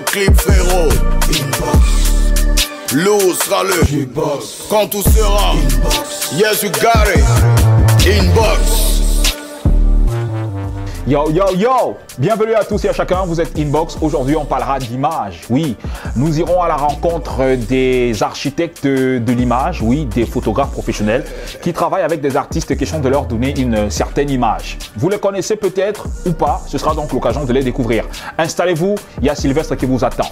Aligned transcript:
clip 0.00 0.34
frérot. 0.40 0.90
Inbox. 1.28 2.02
Lou 2.94 3.34
sera 3.34 3.64
le 3.64 3.80
Inbox. 3.92 4.64
Quand 4.68 4.86
tout 4.88 5.02
sera 5.02 5.52
Inbox. 5.52 6.32
Yes, 6.36 6.62
you 6.62 6.70
got 6.80 7.08
it. 7.08 7.24
Inbox. 8.06 8.91
Yo, 11.04 11.28
yo, 11.32 11.44
yo 11.56 11.96
Bienvenue 12.16 12.54
à 12.54 12.62
tous 12.62 12.84
et 12.84 12.88
à 12.88 12.92
chacun, 12.92 13.24
vous 13.24 13.40
êtes 13.40 13.58
Inbox. 13.58 13.98
Aujourd'hui, 14.00 14.36
on 14.36 14.44
parlera 14.44 14.78
d'image. 14.78 15.40
Oui, 15.50 15.76
nous 16.14 16.38
irons 16.38 16.62
à 16.62 16.68
la 16.68 16.76
rencontre 16.76 17.56
des 17.56 18.22
architectes 18.22 18.86
de, 18.86 19.32
l'image, 19.32 19.82
oui, 19.82 20.04
des 20.04 20.26
photographes 20.26 20.70
professionnels 20.70 21.24
qui 21.60 21.72
travaillent 21.72 22.04
avec 22.04 22.20
des 22.20 22.36
artistes 22.36 22.76
question 22.76 23.00
de 23.00 23.08
leur 23.08 23.24
donner 23.24 23.52
une 23.58 23.90
certaine 23.90 24.30
image. 24.30 24.78
Vous 24.96 25.08
les 25.08 25.18
connaissez 25.18 25.56
peut-être 25.56 26.06
ou 26.24 26.32
pas, 26.32 26.62
ce 26.68 26.78
sera 26.78 26.94
donc 26.94 27.12
l'occasion 27.12 27.44
de 27.44 27.52
les 27.52 27.64
découvrir. 27.64 28.04
Installez-vous, 28.38 28.94
il 29.20 29.26
y 29.26 29.28
a 29.28 29.34
Sylvestre 29.34 29.76
qui 29.76 29.86
vous 29.86 30.04
attend. 30.04 30.28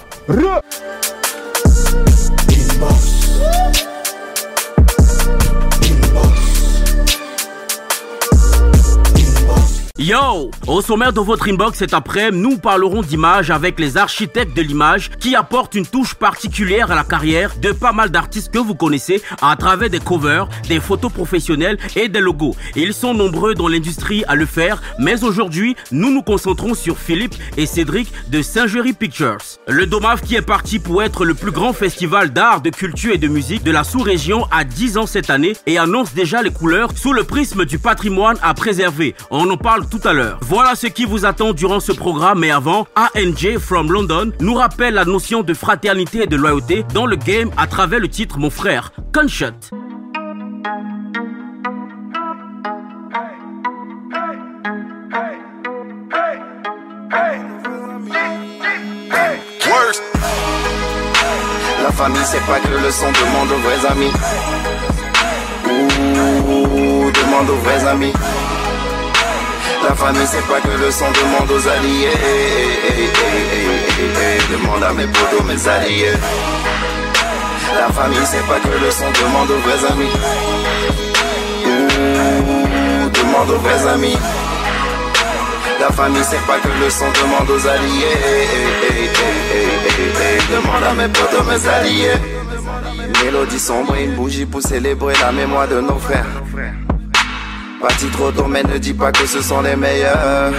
Yo 10.01 10.49
Au 10.65 10.81
sommaire 10.81 11.13
de 11.13 11.19
votre 11.19 11.47
inbox 11.47 11.77
cet 11.77 11.93
après, 11.93 12.31
nous 12.31 12.57
parlerons 12.57 13.03
d'image 13.03 13.51
avec 13.51 13.79
les 13.79 13.97
architectes 13.97 14.57
de 14.57 14.63
l'image 14.63 15.11
qui 15.19 15.35
apportent 15.35 15.75
une 15.75 15.85
touche 15.85 16.15
particulière 16.15 16.89
à 16.89 16.95
la 16.95 17.03
carrière 17.03 17.51
de 17.61 17.71
pas 17.71 17.91
mal 17.91 18.09
d'artistes 18.09 18.51
que 18.51 18.57
vous 18.57 18.73
connaissez 18.73 19.21
à 19.43 19.55
travers 19.55 19.91
des 19.91 19.99
covers, 19.99 20.49
des 20.67 20.79
photos 20.79 21.11
professionnelles 21.11 21.77
et 21.95 22.09
des 22.09 22.19
logos. 22.19 22.55
Ils 22.75 22.95
sont 22.95 23.13
nombreux 23.13 23.53
dans 23.53 23.67
l'industrie 23.67 24.23
à 24.27 24.33
le 24.33 24.47
faire, 24.47 24.81
mais 24.97 25.23
aujourd'hui, 25.23 25.75
nous 25.91 26.11
nous 26.11 26.23
concentrons 26.23 26.73
sur 26.73 26.97
Philippe 26.97 27.35
et 27.55 27.67
Cédric 27.67 28.11
de 28.29 28.41
Singerie 28.41 28.93
Pictures. 28.93 29.37
Le 29.67 29.85
Domaf 29.85 30.21
qui 30.21 30.35
est 30.35 30.41
parti 30.41 30.79
pour 30.79 31.03
être 31.03 31.25
le 31.25 31.35
plus 31.35 31.51
grand 31.51 31.73
festival 31.73 32.31
d'art, 32.31 32.61
de 32.61 32.71
culture 32.71 33.13
et 33.13 33.19
de 33.19 33.27
musique 33.27 33.63
de 33.63 33.71
la 33.71 33.83
sous-région 33.83 34.47
a 34.49 34.63
10 34.63 34.97
ans 34.97 35.05
cette 35.05 35.29
année 35.29 35.53
et 35.67 35.77
annonce 35.77 36.15
déjà 36.15 36.41
les 36.41 36.51
couleurs 36.51 36.89
sous 36.95 37.13
le 37.13 37.23
prisme 37.23 37.65
du 37.65 37.77
patrimoine 37.77 38.37
à 38.41 38.55
préserver. 38.55 39.13
On 39.29 39.47
en 39.47 39.57
parle 39.57 39.85
Voilà 40.41 40.75
ce 40.75 40.87
qui 40.87 41.05
vous 41.05 41.25
attend 41.25 41.51
durant 41.53 41.79
ce 41.79 41.91
programme, 41.91 42.39
mais 42.39 42.51
avant, 42.51 42.87
ANJ 43.15 43.57
from 43.57 43.91
London 43.91 44.31
nous 44.39 44.53
rappelle 44.53 44.93
la 44.93 45.05
notion 45.05 45.43
de 45.43 45.53
fraternité 45.53 46.23
et 46.23 46.27
de 46.27 46.35
loyauté 46.37 46.85
dans 46.93 47.05
le 47.05 47.17
game 47.17 47.51
à 47.57 47.67
travers 47.67 47.99
le 47.99 48.07
titre 48.07 48.37
Mon 48.39 48.49
frère, 48.49 48.91
Gunshot. 49.11 49.51
La 61.83 61.91
famille 61.91 62.21
c'est 62.23 62.45
pas 62.45 62.59
que 62.59 62.69
le 62.69 62.91
son, 62.91 63.11
demande 63.11 63.51
aux 63.51 63.59
vrais 63.59 63.85
amis. 63.91 64.11
Ouh, 65.67 67.11
demande 67.11 67.49
aux 67.49 67.57
vrais 67.57 67.85
amis. 67.87 68.13
La 69.83 69.95
famille 69.95 70.27
c'est 70.27 70.45
pas 70.47 70.59
que 70.61 70.77
le 70.83 70.91
son 70.91 71.05
demande 71.11 71.51
aux 71.51 71.67
alliés. 71.67 72.09
Demande 74.51 74.83
à 74.83 74.93
mes 74.93 75.07
potos, 75.07 75.43
mes 75.47 75.67
alliés. 75.67 76.13
La 77.75 77.89
famille 77.91 78.25
c'est 78.25 78.45
pas 78.47 78.59
que 78.59 78.67
le 78.67 78.91
son 78.91 79.05
demande 79.11 79.49
aux 79.49 79.59
vrais 79.59 79.91
amis. 79.91 80.11
Demande 83.13 83.49
aux 83.49 83.59
vrais 83.59 83.87
amis. 83.87 84.17
La 85.79 85.91
famille 85.91 86.23
c'est 86.29 86.45
pas 86.45 86.59
que 86.59 86.67
le 86.67 86.89
son 86.89 87.05
demande 87.21 87.49
aux 87.49 87.67
alliés. 87.67 88.47
Demande 90.51 90.83
à 90.83 90.93
mes 90.93 91.07
potos, 91.07 91.45
mes 91.45 91.67
alliés. 91.67 93.23
Mélodie 93.23 93.59
sombre 93.59 93.95
et 93.95 94.03
une 94.05 94.13
bougie 94.13 94.45
pour 94.45 94.61
célébrer 94.61 95.13
la 95.21 95.31
mémoire 95.31 95.67
de 95.67 95.81
nos 95.81 95.97
frères 95.97 96.40
Parti 97.81 98.05
trop 98.07 98.31
tôt, 98.31 98.45
mais 98.47 98.63
ne 98.63 98.77
dis 98.77 98.93
pas 98.93 99.11
que 99.11 99.25
ce 99.25 99.41
sont 99.41 99.61
les 99.61 99.75
meilleurs. 99.75 100.53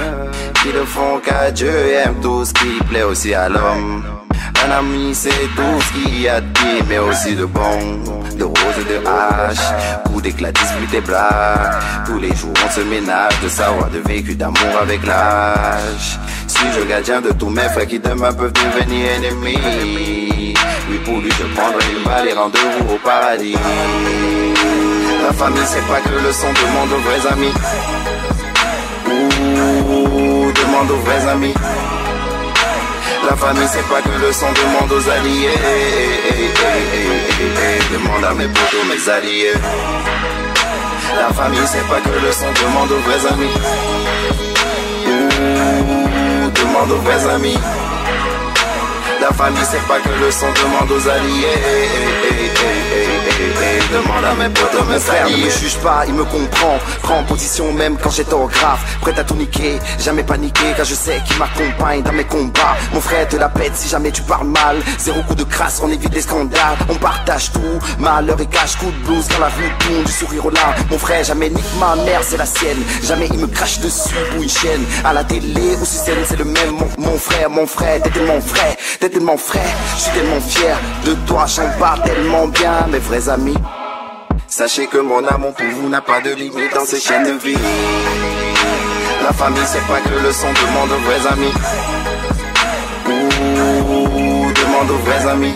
Qui 0.63 0.73
le 0.73 0.85
font 0.85 1.21
qu'à 1.25 1.51
Dieu 1.53 1.71
et 1.71 1.95
aiment 2.05 2.21
tout 2.21 2.45
ce 2.45 2.53
qui 2.53 2.83
plaît 2.89 3.05
aussi 3.05 3.33
à 3.33 3.49
l'homme. 3.49 4.05
Un 4.65 4.71
ami, 4.71 5.15
c'est 5.15 5.31
tout 5.31 5.81
ce 5.81 5.93
qu'il 5.93 6.23
y 6.23 6.29
a 6.29 6.41
de 6.41 6.47
pire, 6.53 6.85
mais 6.89 6.99
aussi 6.99 7.35
de 7.35 7.45
bon, 7.45 7.79
de 8.37 8.45
rose 8.45 8.79
et 8.81 8.85
de 8.93 9.07
hache. 9.07 10.03
Coup 10.05 10.21
d'éclat, 10.21 10.53
dispute 10.53 10.95
et 10.95 11.01
blagues. 11.01 11.81
Tous 12.07 12.19
les 12.19 12.35
jours, 12.35 12.55
on 12.65 12.71
se 12.71 12.81
ménage 12.81 13.41
de 13.43 13.49
savoir, 13.49 13.89
de 13.91 13.99
vécu, 13.99 14.35
d'amour 14.35 14.79
avec 14.81 15.05
l'âge. 15.05 16.19
Suis-je 16.47 16.85
gardien 16.89 17.21
de 17.21 17.33
tous 17.33 17.51
mes 17.51 17.69
frères 17.71 17.87
qui 17.87 17.99
demain 17.99 18.33
peuvent 18.33 18.53
devenir 18.53 19.07
ennemis? 19.17 20.55
Oui, 20.91 20.99
pour 21.05 21.19
lui, 21.21 21.31
je 21.31 21.45
prendrai 21.57 21.85
une 21.97 22.05
balle 22.05 22.29
et 22.29 22.33
rendez-vous 22.33 22.95
au 22.95 22.99
paradis. 22.99 23.57
La 25.23 25.33
famille 25.33 25.63
c'est 25.67 25.87
pas 25.87 26.01
que 26.01 26.11
le 26.11 26.33
son, 26.33 26.49
demande 26.53 26.93
aux 26.93 26.99
vrais 26.99 27.27
amis. 27.33 27.53
Ouh, 29.07 30.53
demande 30.53 30.91
aux 30.91 31.01
vrais 31.05 31.29
amis. 31.31 31.55
La 33.29 33.37
famille 33.37 33.69
c'est 33.69 33.89
pas 33.89 34.03
que 34.03 34.21
le 34.21 34.33
son, 34.33 34.47
demande 34.53 34.93
aux 34.93 35.09
alliés. 35.09 35.59
Demande 37.93 38.25
à 38.25 38.35
mes 38.35 38.49
potos, 38.49 38.85
mes 38.89 39.09
alliés. 39.13 39.55
La 41.17 41.33
famille 41.33 41.67
c'est 41.67 41.87
pas 41.89 42.01
que 42.01 42.09
le 42.09 42.33
son, 42.33 42.53
demande 42.61 42.91
aux 42.91 43.01
vrais 43.01 43.33
amis. 43.33 43.57
Ouh, 45.07 46.51
demande 46.51 46.91
aux 46.91 47.03
vrais 47.03 47.33
amis. 47.33 47.59
La 49.21 49.33
famille 49.33 49.63
c'est 49.71 49.87
pas 49.87 50.01
que 50.01 50.09
le 50.09 50.31
son 50.33 50.49
demande 50.51 50.91
aux 50.91 51.09
alliés 51.09 52.03
Demande 53.93 54.25
à 54.25 54.35
mes 54.35 54.49
potes, 54.49 54.89
mes 54.89 54.99
frères 54.99 55.29
ne 55.29 55.37
me 55.37 55.51
juge 55.51 55.77
pas, 55.79 56.05
il 56.07 56.15
me 56.15 56.25
comprend 56.25 56.79
Prends 57.03 57.23
position 57.25 57.73
même 57.73 57.97
quand 58.03 58.11
j'étais 58.11 58.33
au 58.35 58.47
grave 58.47 58.79
Prêt 59.01 59.19
à 59.19 59.25
tout 59.25 59.35
niquer, 59.35 59.79
jamais 59.99 60.23
paniquer 60.23 60.73
Car 60.77 60.85
je 60.85 60.95
sais 60.95 61.21
qu'il 61.27 61.37
m'accompagne 61.39 62.03
dans 62.03 62.13
mes 62.13 62.25
combats. 62.25 62.77
Mon 62.93 63.01
frère 63.01 63.29
te 63.29 63.37
la 63.37 63.49
pète 63.49 63.73
si 63.75 63.89
jamais 63.89 64.11
tu 64.11 64.23
parles 64.23 64.47
mal. 64.47 64.77
Zéro 64.99 65.23
coup 65.23 65.35
de 65.35 65.45
crasse, 65.45 65.81
on 65.83 65.91
évite 65.91 66.15
les 66.15 66.23
scandales. 66.23 66.79
On 66.89 66.95
partage 66.95 67.53
tout, 67.53 67.79
malheur 67.99 68.41
et 68.41 68.47
cache 68.47 68.77
Coup 68.77 68.91
de 68.91 69.07
blues 69.07 69.27
quand 69.29 69.41
la 69.41 69.49
vie 69.49 69.71
tourne, 69.81 70.05
du 70.05 70.13
sourire 70.13 70.47
au 70.47 70.51
larmes. 70.51 70.75
Mon 70.91 70.99
frère 70.99 71.25
jamais 71.25 71.51
nique 71.51 71.65
ma 71.79 71.97
mère, 72.05 72.23
c'est 72.23 72.37
la 72.37 72.47
sienne. 72.47 72.83
Jamais 73.03 73.29
il 73.33 73.39
me 73.39 73.47
crache 73.47 73.81
dessus 73.81 74.15
ou 74.37 74.43
une 74.43 74.49
chaîne. 74.49 74.85
À 75.05 75.13
la 75.13 75.25
télé 75.25 75.77
ou 75.81 75.85
sur 75.85 76.03
scène, 76.03 76.25
c'est 76.27 76.39
le 76.39 76.45
même. 76.45 76.77
Mon, 76.99 77.19
frère, 77.19 77.51
mon 77.51 77.67
frère, 77.67 78.01
t'es 78.03 78.21
mon 78.21 78.41
frère 78.41 78.77
tellement 79.09 79.37
frais, 79.37 79.61
je 79.97 80.03
suis 80.03 80.13
tellement 80.13 80.41
fier 80.41 80.77
de 81.05 81.15
toi, 81.27 81.45
j'en 81.47 81.69
parle 81.79 82.03
tellement 82.03 82.47
bien, 82.49 82.87
mes 82.91 82.99
vrais 82.99 83.29
Sachez 84.47 84.87
que 84.89 84.99
mon 84.99 85.25
amour 85.27 85.55
pour 85.55 85.65
vous 85.67 85.89
n'a 85.89 86.03
pas 86.03 86.21
de 86.21 86.35
limite 86.35 86.75
dans 86.75 86.85
ces 86.85 87.01
chaînes 87.01 87.25
de 87.25 87.33
vie. 87.43 87.57
La 89.23 89.33
famille, 89.33 89.63
c'est 89.65 89.87
pas 89.87 90.01
que 90.01 90.23
le 90.23 90.31
son 90.33 90.49
demande 90.53 90.93
aux 90.93 91.01
vrais 91.07 91.27
amis. 91.33 91.53
Ouh, 93.07 94.53
demande 94.53 94.91
aux 94.91 94.99
vrais 94.99 95.27
amis. 95.31 95.55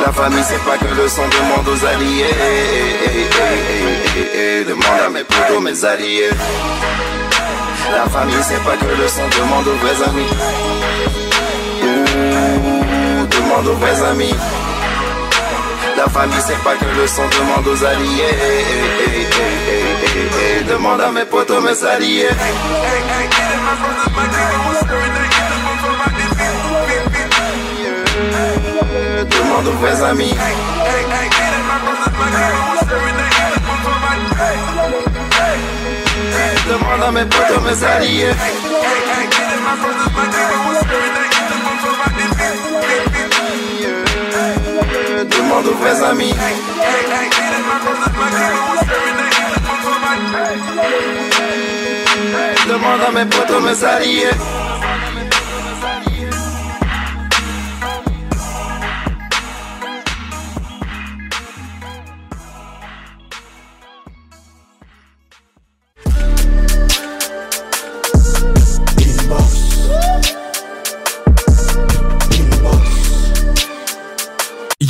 La 0.00 0.12
famille, 0.12 0.44
c'est 0.44 0.64
pas 0.64 0.78
que 0.78 0.94
le 0.94 1.08
son 1.08 1.28
demande 1.28 1.68
aux 1.68 1.84
alliés. 1.84 2.34
Demande 4.66 5.00
à 5.04 5.10
mes 5.10 5.24
potos, 5.24 5.60
mes 5.60 5.84
alliés. 5.84 6.30
La 7.92 8.06
famille, 8.08 8.42
c'est 8.42 8.64
pas 8.64 8.76
que 8.76 8.86
le 8.86 9.08
son 9.08 9.28
demande 9.38 9.68
aux 9.68 9.76
vrais 9.76 10.08
amis 10.08 10.28
demande 13.48 13.66
aux 13.66 13.74
vrais 13.74 14.02
amis. 14.02 14.34
La 15.98 16.08
famille 16.08 16.38
c'est 16.46 16.62
pas 16.62 16.76
que 16.76 16.84
le 16.84 17.08
son 17.08 17.22
demande 17.26 17.66
aux 17.66 17.84
alliés. 17.84 18.36
Demande 20.68 21.00
à 21.00 21.10
mes 21.10 21.24
potos, 21.24 21.60
mes 21.60 21.84
alliés. 21.84 22.28
Demande 29.28 29.66
aux 29.66 29.72
vrais 29.72 30.02
amis. 30.04 30.34
Demande 36.68 37.02
à 37.02 37.10
mes 37.10 37.24
potos, 37.24 37.60
mes 37.66 37.84
alliés. 37.84 38.34
Demande 45.36 45.66
aux 45.66 45.74
vrais 45.74 46.02
amis. 46.04 46.34
Demande 52.68 53.00
à 53.06 53.10
mes 53.12 53.24
potes, 53.26 53.62
mes 53.62 53.84
alliés. 53.84 54.57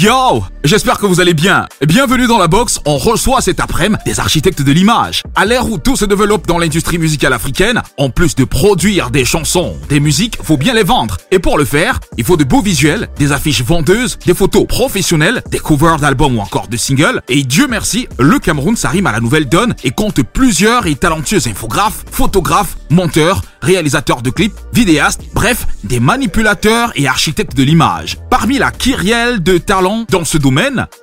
Yo 0.00 0.46
J'espère 0.64 0.98
que 0.98 1.06
vous 1.06 1.20
allez 1.20 1.34
bien. 1.34 1.66
Bienvenue 1.86 2.26
dans 2.26 2.36
la 2.36 2.48
box. 2.48 2.80
On 2.84 2.98
reçoit 2.98 3.40
cet 3.40 3.60
après-midi 3.60 4.02
des 4.04 4.18
architectes 4.18 4.60
de 4.60 4.72
l'image. 4.72 5.22
À 5.36 5.44
l'ère 5.44 5.70
où 5.70 5.78
tout 5.78 5.94
se 5.94 6.04
développe 6.04 6.48
dans 6.48 6.58
l'industrie 6.58 6.98
musicale 6.98 7.32
africaine, 7.32 7.80
en 7.96 8.10
plus 8.10 8.34
de 8.34 8.42
produire 8.42 9.10
des 9.10 9.24
chansons, 9.24 9.76
des 9.88 10.00
musiques, 10.00 10.36
faut 10.42 10.56
bien 10.56 10.74
les 10.74 10.82
vendre. 10.82 11.16
Et 11.30 11.38
pour 11.38 11.58
le 11.58 11.64
faire, 11.64 12.00
il 12.16 12.24
faut 12.24 12.36
de 12.36 12.42
beaux 12.42 12.60
visuels, 12.60 13.08
des 13.18 13.30
affiches 13.30 13.62
vendeuses, 13.62 14.18
des 14.26 14.34
photos 14.34 14.66
professionnelles, 14.66 15.42
des 15.48 15.60
covers 15.60 15.98
d'albums 15.98 16.36
ou 16.36 16.40
encore 16.40 16.66
de 16.66 16.76
singles. 16.76 17.22
Et 17.28 17.44
Dieu 17.44 17.68
merci, 17.68 18.08
le 18.18 18.40
Cameroun 18.40 18.74
s'arrime 18.74 19.06
à 19.06 19.12
la 19.12 19.20
nouvelle 19.20 19.48
donne 19.48 19.76
et 19.84 19.92
compte 19.92 20.22
plusieurs 20.22 20.88
et 20.88 20.96
talentueux 20.96 21.46
infographes, 21.46 22.04
photographes, 22.10 22.76
monteurs, 22.90 23.42
réalisateurs 23.62 24.22
de 24.22 24.30
clips, 24.30 24.54
vidéastes, 24.72 25.22
bref, 25.34 25.66
des 25.84 26.00
manipulateurs 26.00 26.92
et 26.96 27.06
architectes 27.06 27.56
de 27.56 27.62
l'image. 27.62 28.18
Parmi 28.28 28.58
la 28.58 28.70
kyrielle 28.70 29.42
de 29.42 29.58
talents 29.58 30.04
dans 30.10 30.24
ce 30.24 30.38
domaine, 30.38 30.47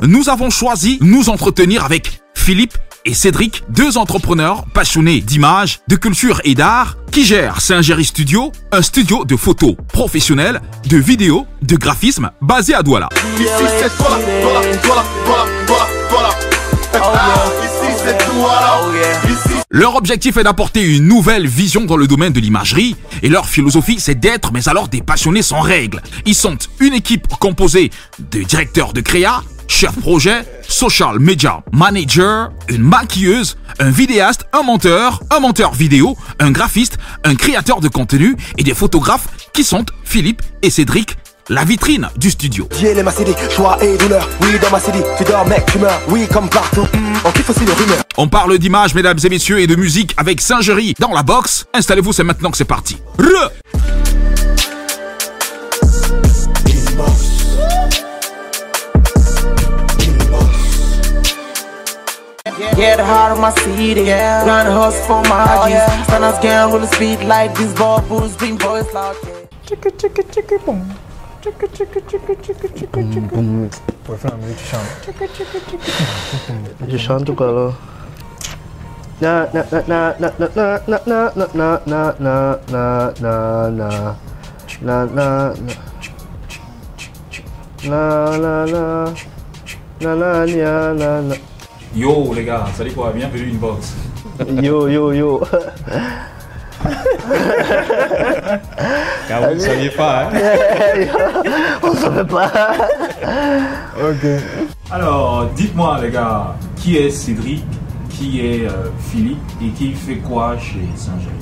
nous 0.01 0.29
avons 0.29 0.49
choisi 0.49 0.97
nous 1.01 1.29
entretenir 1.29 1.85
avec 1.85 2.21
Philippe 2.33 2.77
et 3.05 3.13
Cédric, 3.13 3.63
deux 3.69 3.97
entrepreneurs 3.97 4.65
passionnés 4.73 5.21
d'image, 5.21 5.81
de 5.87 5.95
culture 5.95 6.41
et 6.43 6.55
d'art, 6.55 6.97
qui 7.11 7.23
gèrent 7.25 7.61
Saint-Géry 7.61 8.05
Studio, 8.05 8.51
un 8.71 8.81
studio 8.81 9.23
de 9.23 9.35
photos 9.35 9.75
professionnel, 9.93 10.61
de 10.89 10.97
vidéos, 10.97 11.45
de 11.61 11.75
graphisme 11.75 12.31
basé 12.41 12.73
à 12.73 12.81
Douala. 12.81 13.09
C'est 13.37 13.43
c'est 18.03 18.19
ici 19.31 19.54
Leur 19.75 19.97
objectif 19.97 20.37
est 20.37 20.45
d'apporter 20.45 20.81
une 20.81 21.05
nouvelle 21.05 21.47
vision 21.47 21.83
dans 21.83 21.97
le 21.97 22.07
domaine 22.07 22.31
de 22.31 22.39
l'imagerie 22.39 22.95
et 23.21 23.27
leur 23.27 23.45
philosophie 23.45 23.99
c'est 23.99 24.17
d'être 24.17 24.53
mais 24.53 24.69
alors 24.69 24.87
des 24.87 25.01
passionnés 25.01 25.41
sans 25.41 25.59
règles. 25.59 26.01
Ils 26.25 26.33
sont 26.33 26.57
une 26.79 26.93
équipe 26.93 27.27
composée 27.41 27.91
de 28.17 28.41
directeurs 28.43 28.93
de 28.93 29.01
créa, 29.01 29.43
chef 29.67 29.91
projet, 29.99 30.45
social 30.65 31.19
media 31.19 31.61
manager, 31.73 32.53
une 32.69 32.83
maquilleuse, 32.83 33.57
un 33.79 33.89
vidéaste, 33.89 34.45
un 34.53 34.63
monteur, 34.63 35.21
un 35.29 35.41
monteur 35.41 35.73
vidéo, 35.73 36.15
un 36.39 36.51
graphiste, 36.51 36.97
un 37.25 37.35
créateur 37.35 37.81
de 37.81 37.89
contenu 37.89 38.37
et 38.57 38.63
des 38.63 38.73
photographes 38.73 39.27
qui 39.51 39.65
sont 39.65 39.83
Philippe 40.05 40.41
et 40.61 40.69
Cédric, 40.69 41.17
la 41.49 41.63
vitrine 41.63 42.09
du 42.17 42.31
studio. 42.31 42.67
J'ai 42.79 42.93
les 42.93 43.03
ma 43.03 43.11
city, 43.11 43.33
joie 43.55 43.77
et 43.81 43.97
douleur. 43.97 44.27
Oui, 44.41 44.49
dans 44.61 44.71
ma 44.71 44.79
city, 44.79 44.99
tu 45.17 45.23
dors, 45.25 45.45
mec, 45.47 45.65
tu 45.71 45.77
meurs. 45.77 46.01
Oui, 46.09 46.27
comme 46.31 46.49
partout. 46.49 46.87
On 47.23 47.31
kiffe 47.31 47.49
aussi 47.49 47.65
les 47.65 47.73
rumeurs. 47.73 48.03
On 48.17 48.27
parle 48.27 48.57
d'image, 48.57 48.95
mesdames 48.95 49.19
et 49.23 49.29
messieurs, 49.29 49.59
et 49.59 49.67
de 49.67 49.75
musique 49.75 50.13
avec 50.17 50.41
Saint-Géry 50.41 50.95
dans 50.99 51.11
la 51.11 51.23
box. 51.23 51.65
Installez-vous, 51.73 52.13
c'est 52.13 52.23
maintenant 52.23 52.49
que 52.49 52.57
c'est 52.57 52.65
parti. 52.65 52.97
Re 53.19 53.51
Get 62.75 62.99
hard 62.99 63.37
on 63.37 63.41
my 63.41 63.51
city, 63.51 64.01
yeah. 64.01 64.43
Run 64.45 64.65
hustle 64.65 65.01
for 65.07 65.21
my 65.29 65.69
G's. 65.69 66.05
Stand 66.05 66.23
us 66.25 66.39
gang 66.41 66.73
with 66.73 66.81
the 66.81 66.93
speed 66.93 67.23
like 67.23 67.55
these 67.55 67.73
bubbles, 67.73 68.35
dream 68.35 68.57
boys 68.57 68.91
loud. 68.93 69.15
Pour 69.65 69.79
faire 69.79 69.91
la 69.91 70.03
musique, 70.03 71.14
tu 71.45 71.53
chantes. 74.65 75.05
Je 76.87 76.97
chante 76.97 77.35
quoi 77.35 77.51
là 77.51 77.71
Na 79.21 79.47
na 79.53 79.63
na 79.71 79.79
na 80.19 80.31
na 80.37 80.47
na 80.57 80.79
na 80.97 80.99
na 81.05 81.31
na 81.35 81.79
na 81.85 82.15
na 82.19 82.59
na 82.69 83.13
na 83.21 83.37
na 84.81 85.05
na 85.05 85.53
La 87.85 88.37
la 88.37 88.65
la 88.65 89.05
La 90.01 90.15
la 90.15 90.45
nia 90.45 90.93
la 90.93 91.21
la 91.21 91.35
Yo 91.95 92.33
les 92.33 92.43
gars, 92.43 92.65
salut 92.75 92.91
quoi, 92.91 93.13
bienvenue 93.13 93.51
Inbox. 93.51 93.93
Yo 94.61 94.89
yo 94.89 95.13
yo 95.13 95.41
Vous 99.41 99.55
ne 99.55 99.59
saviez 99.59 99.89
pas, 99.89 100.23
hein 100.23 100.29
On 101.83 101.93
savait 101.93 102.25
pas 102.25 102.51
Ok. 103.99 104.25
Alors, 104.91 105.47
dites-moi 105.55 105.99
les 106.01 106.11
gars, 106.11 106.55
qui 106.75 106.97
est 106.97 107.09
Cédric, 107.09 107.63
qui 108.09 108.45
est 108.45 108.67
euh, 108.67 108.89
Philippe 108.99 109.39
et 109.61 109.69
qui 109.69 109.93
fait 109.93 110.17
quoi 110.17 110.57
chez 110.57 110.87
Saint-Géry 110.95 111.35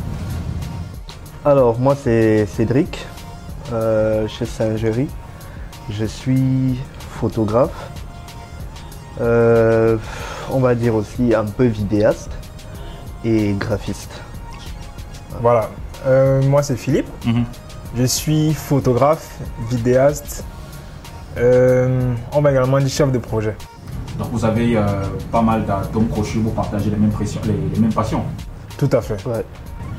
Alors 1.46 1.78
moi 1.80 1.96
c'est 2.02 2.46
Cédric 2.46 3.06
euh, 3.72 4.28
chez 4.28 4.46
Saint-Géry. 4.46 5.08
Je 5.90 6.06
suis 6.06 6.80
photographe. 7.20 7.90
Euh, 9.22 9.98
on 10.52 10.60
va 10.60 10.76
dire 10.76 10.96
aussi 10.96 11.34
un 11.36 11.46
peu 11.46 11.66
vidéaste 11.66 12.32
et 13.24 13.54
graphiste. 13.54 14.22
Voilà. 15.42 15.70
Euh, 16.06 16.42
moi, 16.44 16.64
c'est 16.64 16.76
Philippe. 16.76 17.08
Mhm. 17.26 17.46
Je 17.96 18.04
suis 18.06 18.54
photographe, 18.54 19.40
vidéaste. 19.70 20.44
Euh, 21.38 22.14
on 22.32 22.42
va 22.42 22.52
également 22.52 22.80
dire 22.80 22.90
chef 22.90 23.12
de 23.12 23.18
projet. 23.20 23.56
Donc 24.18 24.30
vous 24.32 24.46
avez 24.46 24.78
euh, 24.78 24.82
pas 25.32 25.42
mal 25.42 25.66
d'atomes 25.66 26.08
crochus, 26.08 26.40
vous 26.40 26.52
partagez 26.52 26.90
les 26.90 26.96
mêmes, 26.98 27.12
pressions, 27.12 27.42
les, 27.46 27.54
les 27.74 27.80
mêmes 27.80 27.94
passions. 27.94 28.24
Tout 28.78 28.90
à 28.92 29.02
fait. 29.02 29.18
Ouais, 29.28 29.44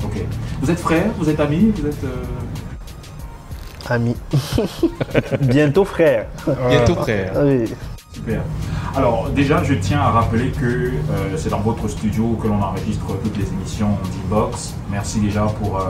Ok. 0.03 0.23
Vous 0.61 0.69
êtes 0.71 0.79
frères, 0.79 1.07
vous 1.17 1.29
êtes 1.29 1.39
amis, 1.39 1.71
vous 1.77 1.87
êtes... 1.87 2.03
euh, 2.03 2.23
ami. 3.89 4.15
Bientôt 5.41 5.85
frère. 5.85 6.27
Bientôt 6.69 6.95
frères. 6.95 7.31
Ah 7.35 7.39
oui. 7.43 7.65
Super. 8.11 8.41
Alors 8.95 9.29
déjà, 9.29 9.63
je 9.63 9.73
tiens 9.73 9.99
à 9.99 10.09
rappeler 10.11 10.49
que 10.51 10.65
euh, 10.65 10.91
c'est 11.37 11.49
dans 11.49 11.59
votre 11.59 11.87
studio 11.89 12.37
que 12.41 12.47
l'on 12.47 12.61
enregistre 12.61 13.07
toutes 13.23 13.37
les 13.37 13.47
émissions 13.47 13.97
d'Inbox. 14.29 14.73
Merci 14.89 15.19
déjà 15.19 15.43
pour 15.61 15.79
euh, 15.79 15.83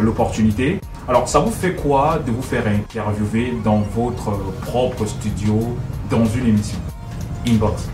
l'opportunité. 0.00 0.80
Alors 1.08 1.28
ça 1.28 1.40
vous 1.40 1.50
fait 1.50 1.72
quoi 1.74 2.18
de 2.24 2.30
vous 2.30 2.42
faire 2.42 2.64
interviewer 2.66 3.54
dans 3.64 3.78
votre 3.78 4.30
propre 4.62 5.04
studio 5.06 5.76
dans 6.10 6.24
une 6.26 6.46
émission? 6.46 6.78
Inbox 7.46 7.88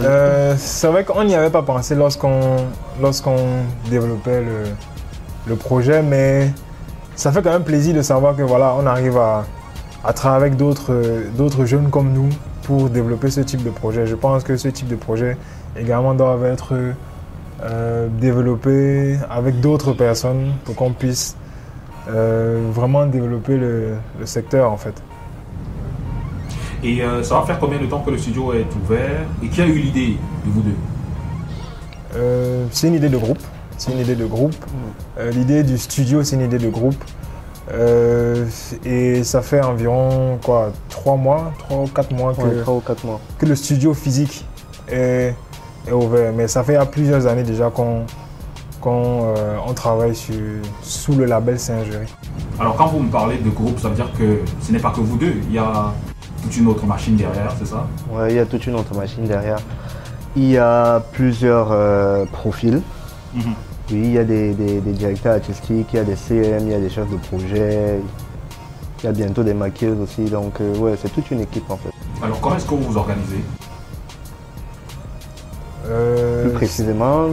Euh, 0.00 0.54
c'est 0.56 0.86
vrai 0.86 1.04
qu'on 1.04 1.24
n'y 1.24 1.34
avait 1.34 1.50
pas 1.50 1.62
pensé 1.62 1.94
lorsqu'on 1.94 2.56
développait 3.90 4.40
le, 4.40 4.62
le 5.46 5.56
projet, 5.56 6.02
mais 6.02 6.50
ça 7.14 7.32
fait 7.32 7.42
quand 7.42 7.52
même 7.52 7.64
plaisir 7.64 7.94
de 7.94 8.02
savoir 8.02 8.36
que 8.36 8.42
voilà, 8.42 8.74
on 8.78 8.86
arrive 8.86 9.18
à, 9.18 9.44
à 10.04 10.12
travailler 10.12 10.44
avec 10.46 10.56
d'autres 10.56 11.64
jeunes 11.64 11.90
comme 11.90 12.12
nous 12.12 12.28
pour 12.62 12.88
développer 12.88 13.30
ce 13.30 13.40
type 13.40 13.62
de 13.64 13.70
projet. 13.70 14.06
Je 14.06 14.14
pense 14.16 14.44
que 14.44 14.56
ce 14.56 14.68
type 14.68 14.88
de 14.88 14.96
projet 14.96 15.36
également 15.76 16.14
doivent 16.14 16.44
être 16.44 16.74
euh, 17.62 18.08
développés 18.20 19.18
avec 19.28 19.60
d'autres 19.60 19.92
personnes 19.92 20.52
pour 20.64 20.74
qu'on 20.74 20.92
puisse 20.92 21.36
vraiment 22.08 23.06
développer 23.06 23.56
le, 23.56 23.96
le 24.20 24.26
secteur 24.26 24.70
en 24.70 24.76
fait. 24.76 24.94
Et 26.84 27.02
euh, 27.02 27.22
ça 27.22 27.40
va 27.40 27.46
faire 27.46 27.58
combien 27.58 27.78
de 27.80 27.86
temps 27.86 28.00
que 28.00 28.10
le 28.10 28.18
studio 28.18 28.52
est 28.52 28.66
ouvert? 28.84 29.22
Et 29.42 29.48
qui 29.48 29.60
a 29.62 29.66
eu 29.66 29.72
l'idée 29.78 30.16
de 30.44 30.50
vous 30.50 30.60
deux? 30.60 30.74
Euh, 32.14 32.66
c'est 32.70 32.88
une 32.88 32.94
idée 32.94 33.08
de 33.08 33.16
groupe. 33.16 33.40
C'est 33.78 33.92
une 33.92 33.98
idée 33.98 34.14
de 34.14 34.24
groupe. 34.26 34.54
Euh, 35.18 35.30
L'idée 35.32 35.62
du 35.62 35.76
studio, 35.78 36.22
c'est 36.22 36.36
une 36.36 36.42
idée 36.42 36.58
de 36.58 36.68
groupe. 36.68 37.02
Euh, 37.72 38.46
et 38.84 39.24
ça 39.24 39.42
fait 39.42 39.60
environ 39.60 40.38
quoi, 40.44 40.70
3 40.88 41.16
mois, 41.16 41.52
3 41.58 41.78
ou 41.82 41.86
4 41.88 42.12
mois 42.12 42.32
que, 42.34 42.40
Ouais, 42.42 42.62
trois 42.62 42.74
ou 42.74 42.80
quatre 42.80 43.04
mois. 43.04 43.20
que 43.38 43.44
le 43.46 43.56
studio 43.56 43.92
physique 43.92 44.44
est, 44.88 45.34
est 45.88 45.92
ouvert. 45.92 46.32
Mais 46.34 46.46
ça 46.46 46.62
fait 46.62 46.76
a 46.76 46.86
plusieurs 46.86 47.26
années 47.26 47.42
déjà 47.42 47.68
qu'on 47.70 48.04
qu'on, 48.86 49.34
euh, 49.36 49.56
on 49.66 49.72
travaille 49.74 50.14
sur, 50.14 50.34
sous 50.82 51.14
le 51.16 51.24
label 51.24 51.58
Saint-Géry. 51.58 52.06
Alors 52.60 52.76
quand 52.76 52.86
vous 52.86 53.00
me 53.00 53.10
parlez 53.10 53.38
de 53.38 53.50
groupe, 53.50 53.80
ça 53.80 53.88
veut 53.88 53.96
dire 53.96 54.10
que 54.16 54.38
ce 54.62 54.70
n'est 54.70 54.78
pas 54.78 54.90
que 54.90 55.00
vous 55.00 55.16
deux, 55.16 55.34
il 55.48 55.54
y 55.54 55.58
a 55.58 55.92
toute 56.42 56.56
une 56.56 56.68
autre 56.68 56.86
machine 56.86 57.16
derrière, 57.16 57.52
c'est 57.58 57.66
ça? 57.66 57.84
Ouais, 58.12 58.30
il 58.30 58.36
y 58.36 58.38
a 58.38 58.46
toute 58.46 58.64
une 58.66 58.76
autre 58.76 58.94
machine 58.94 59.24
derrière. 59.24 59.58
Il 60.36 60.44
y 60.48 60.56
a 60.56 61.00
plusieurs 61.12 61.68
euh, 61.72 62.26
profils. 62.26 62.80
Mhm. 63.34 63.42
Oui, 63.90 64.00
il 64.04 64.12
y 64.12 64.18
a 64.18 64.24
des, 64.24 64.52
des- 64.54 64.80
des 64.80 64.92
directeurs 64.92 65.34
artistiques, 65.34 65.88
il 65.92 65.96
y 65.96 66.00
a 66.00 66.04
des 66.04 66.14
CM, 66.16 66.66
il 66.66 66.72
y 66.72 66.74
a 66.74 66.78
des 66.80 66.90
chefs 66.90 67.10
de 67.10 67.16
projet, 67.16 67.98
il 69.02 69.06
y 69.06 69.08
a 69.08 69.12
bientôt 69.12 69.42
des 69.42 69.54
maquilleuses 69.54 69.98
aussi. 70.00 70.24
Donc, 70.30 70.60
euh, 70.60 70.76
ouais, 70.78 70.94
c'est 71.00 71.12
toute 71.12 71.28
une 71.32 71.40
équipe 71.40 71.68
en 71.70 71.76
fait. 71.76 71.90
Alors 72.22 72.40
comment 72.40 72.54
est-ce 72.56 72.66
que 72.66 72.74
vous 72.74 72.84
vous 72.92 72.96
organisez? 72.96 73.40
Euh, 75.88 76.44
Plus 76.44 76.52
précisément, 76.54 77.28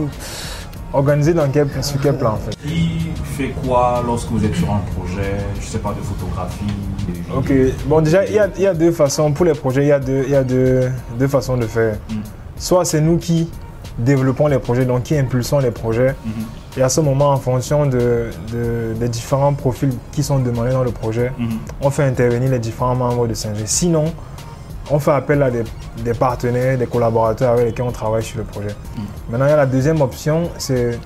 organisé 0.94 1.34
dans 1.34 1.48
quel, 1.48 1.68
sur 1.82 2.00
quel 2.00 2.16
plan 2.16 2.32
en 2.32 2.36
fait 2.36 2.56
Qui 2.66 3.10
fait 3.36 3.52
quoi 3.66 4.02
lorsque 4.06 4.28
vous 4.30 4.44
êtes 4.44 4.54
sur 4.54 4.70
un 4.72 4.80
projet, 4.96 5.32
je 5.60 5.66
sais 5.66 5.78
pas, 5.78 5.92
de 5.92 6.00
photographie 6.00 6.64
de 7.08 7.36
Ok, 7.36 7.52
bon 7.86 8.00
déjà 8.00 8.24
il 8.24 8.32
y 8.34 8.38
a, 8.38 8.48
il 8.56 8.62
y 8.62 8.66
a 8.66 8.74
deux 8.74 8.92
façons, 8.92 9.32
pour 9.32 9.44
les 9.44 9.54
projets 9.54 9.82
il 9.82 9.88
y 9.88 9.92
a 9.92 9.98
deux, 10.00 10.22
il 10.24 10.30
y 10.30 10.36
a 10.36 10.44
deux, 10.44 10.90
deux 11.18 11.28
façons 11.28 11.56
de 11.56 11.66
faire. 11.66 11.96
Mm. 12.10 12.14
Soit 12.56 12.84
c'est 12.84 13.00
nous 13.00 13.18
qui 13.18 13.50
développons 13.98 14.46
les 14.46 14.58
projets, 14.58 14.84
donc 14.84 15.02
qui 15.04 15.16
impulsons 15.16 15.58
les 15.58 15.70
projets, 15.70 16.14
Mhm. 16.24 16.32
Et 16.76 16.82
à 16.82 16.88
ce 16.88 17.00
moment, 17.00 17.30
en 17.30 17.36
fonction 17.36 17.86
de, 17.86 18.30
de- 18.52 18.94
des 18.98 19.08
différents 19.08 19.52
profils 19.54 19.92
qui 20.10 20.24
sont 20.24 20.40
demandés 20.40 20.72
dans 20.72 20.82
le 20.82 20.90
projet, 20.90 21.30
Mhm. 21.38 21.50
on 21.80 21.88
fait 21.90 22.02
intervenir 22.02 22.50
les 22.50 22.58
différents 22.58 22.96
membres 22.96 23.28
de 23.28 23.34
Singer. 23.34 23.62
Sinon, 23.66 24.06
on 24.90 24.98
fait 24.98 25.12
appel 25.12 25.42
à 25.42 25.50
des, 25.50 25.64
des 25.98 26.14
partenaires, 26.14 26.76
des 26.78 26.86
collaborateurs 26.86 27.52
avec 27.52 27.66
lesquels 27.66 27.86
on 27.86 27.92
travaille 27.92 28.22
sur 28.22 28.38
le 28.38 28.44
projet. 28.44 28.74
Maintenant, 29.30 29.46
il 29.46 29.50
y 29.50 29.52
a 29.52 29.56
la 29.56 29.66
deuxième 29.66 30.00
option, 30.00 30.50
c'est 30.58 30.98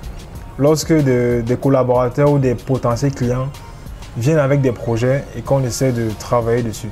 lorsque 0.57 0.91
de- 0.93 1.41
des 1.45 1.55
collaborateurs 1.57 2.29
ou 2.31 2.39
des 2.39 2.55
potentiels 2.55 3.13
clients 3.13 3.47
viennent 4.17 4.39
avec 4.39 4.61
des 4.61 4.71
projets 4.73 5.23
et 5.37 5.41
qu'on 5.41 5.63
essaie 5.63 5.91
de 5.91 6.09
travailler 6.19 6.63
dessus. 6.63 6.89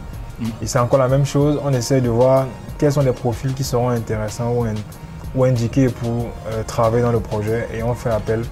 Et 0.61 0.67
c'est 0.67 0.79
encore 0.79 0.99
la 0.99 1.07
même 1.07 1.25
chose, 1.25 1.59
on 1.63 1.73
essaie 1.73 1.99
de 1.99 2.09
voir 2.09 2.45
quels 2.77 2.91
sont 2.93 3.01
les 3.01 3.11
profils 3.11 3.53
qui 3.53 3.63
seront 3.63 3.89
intéressants 3.89 4.51
ou, 4.51 4.63
in- 4.65 4.73
ou 5.35 5.43
indiqués 5.43 5.89
pour 5.89 6.27
euh, 6.47 6.61
travailler 6.65 7.01
dans 7.03 7.11
le 7.11 7.19
projet 7.19 7.67
et 7.73 7.81
on 7.83 7.95
fait 7.95 8.11
appel 8.11 8.43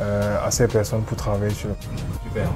euh, 0.00 0.38
à 0.44 0.50
ces 0.50 0.66
personnes 0.66 1.02
pour 1.02 1.16
travailler 1.18 1.52
sur 1.52 1.68
le 1.68 1.74
projet. 1.74 2.02
Super. 2.24 2.48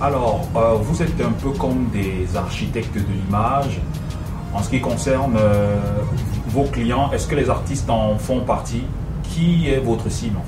Alors, 0.00 0.46
euh, 0.54 0.74
vous 0.80 1.02
êtes 1.02 1.20
un 1.20 1.32
peu 1.32 1.50
comme 1.50 1.88
des 1.92 2.28
architectes 2.36 2.94
de 2.94 3.00
l'image. 3.00 3.80
En 4.54 4.62
ce 4.62 4.68
qui 4.68 4.80
concerne 4.82 5.36
euh, 5.38 5.76
vos 6.48 6.64
clients, 6.64 7.10
est-ce 7.12 7.26
que 7.26 7.34
les 7.34 7.48
artistes 7.48 7.88
en 7.88 8.18
font 8.18 8.40
partie? 8.40 8.84
Qui 9.22 9.70
est 9.70 9.78
votre 9.78 10.10
cible 10.10 10.38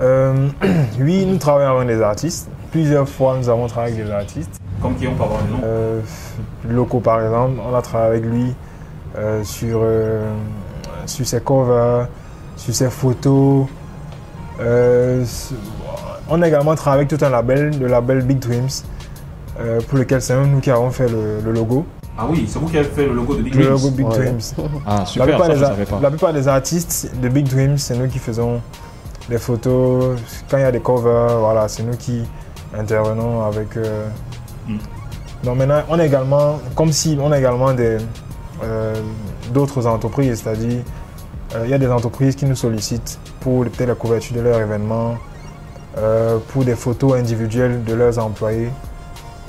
Euh, 0.00 0.48
oui, 1.00 1.24
nous 1.24 1.38
travaillons 1.38 1.76
avec 1.78 1.88
des 1.88 2.02
artistes. 2.02 2.50
Plusieurs 2.70 3.08
fois, 3.08 3.36
nous 3.38 3.48
avons 3.48 3.68
travaillé 3.68 3.94
avec 3.94 4.06
des 4.06 4.12
artistes. 4.12 4.60
Comme 4.82 4.96
qui 4.96 5.06
on 5.08 5.14
peut 5.14 5.22
avoir 5.22 5.42
des 5.42 5.50
noms? 5.50 5.60
Euh, 5.64 6.00
Loco, 6.68 7.00
par 7.00 7.22
exemple, 7.22 7.54
on 7.66 7.74
a 7.74 7.80
travaillé 7.80 8.18
avec 8.18 8.24
lui 8.24 8.54
euh, 9.16 9.42
sur, 9.44 9.80
sur 11.06 11.26
ses 11.26 11.40
covers, 11.40 12.08
sur 12.56 12.74
ses 12.74 12.90
photos. 12.90 13.66
On 16.28 16.42
a 16.42 16.48
également 16.48 16.74
travaillé 16.74 17.06
avec 17.06 17.18
tout 17.18 17.24
un 17.24 17.30
label, 17.30 17.78
le 17.78 17.86
label 17.86 18.22
Big 18.22 18.38
Dreams, 18.38 18.68
pour 19.88 19.98
lequel 19.98 20.20
c'est 20.20 20.34
même 20.34 20.50
nous 20.50 20.60
qui 20.60 20.70
avons 20.70 20.90
fait 20.90 21.08
le, 21.08 21.40
le 21.42 21.52
logo. 21.52 21.86
Ah 22.18 22.26
oui, 22.28 22.46
c'est 22.48 22.58
vous 22.58 22.66
qui 22.68 22.76
avez 22.78 22.88
fait 22.88 23.06
le 23.06 23.14
logo 23.14 23.34
de 23.36 23.42
Big 23.42 23.54
Le 23.54 23.62
Dreams 23.64 23.72
logo 23.74 23.90
Big 23.90 24.06
Ouais. 24.06 24.16
Dreams. 24.18 24.38
Ah 24.86 24.96
La 24.98 25.06
super, 25.06 25.26
plupart, 25.26 25.46
ça 25.46 25.52
des, 25.54 25.58
je 25.58 25.64
a- 25.64 25.68
savais 25.68 25.84
pas. 25.86 26.00
la 26.00 26.10
plupart 26.10 26.32
des 26.32 26.48
artistes 26.48 27.10
de 27.22 27.28
Big 27.28 27.48
Dreams, 27.48 27.78
c'est 27.78 27.96
nous 27.96 28.08
qui 28.08 28.18
faisons 28.18 28.60
les 29.30 29.38
photos. 29.38 30.18
Quand 30.50 30.58
il 30.58 30.62
y 30.62 30.64
a 30.64 30.72
des 30.72 30.80
covers, 30.80 31.38
voilà, 31.38 31.68
c'est 31.68 31.82
nous 31.82 31.96
qui 31.96 32.22
intervenons 32.78 33.42
avec. 33.44 33.76
euh, 33.76 34.06
Mm. 34.68 34.76
Donc 35.42 35.56
maintenant, 35.56 35.82
on 35.88 35.98
a 35.98 36.06
également, 36.06 36.60
comme 36.76 36.92
si 36.92 37.18
on 37.20 37.32
a 37.32 37.38
également 37.38 37.72
des, 37.72 37.96
euh, 38.62 38.94
d'autres 39.52 39.84
entreprises, 39.88 40.40
c'est-à-dire 40.44 40.82
euh, 41.56 41.62
il 41.64 41.70
y 41.70 41.74
a 41.74 41.78
des 41.78 41.88
entreprises 41.90 42.36
qui 42.36 42.44
nous 42.44 42.54
sollicitent 42.54 43.18
pour 43.40 43.64
peut-être 43.64 43.88
la 43.88 43.94
couverture 43.96 44.36
de 44.36 44.40
leurs 44.42 44.60
événements, 44.60 45.16
euh, 45.98 46.38
pour 46.52 46.64
des 46.64 46.76
photos 46.76 47.14
individuelles 47.18 47.82
de 47.82 47.92
leurs 47.94 48.18
employés. 48.20 48.68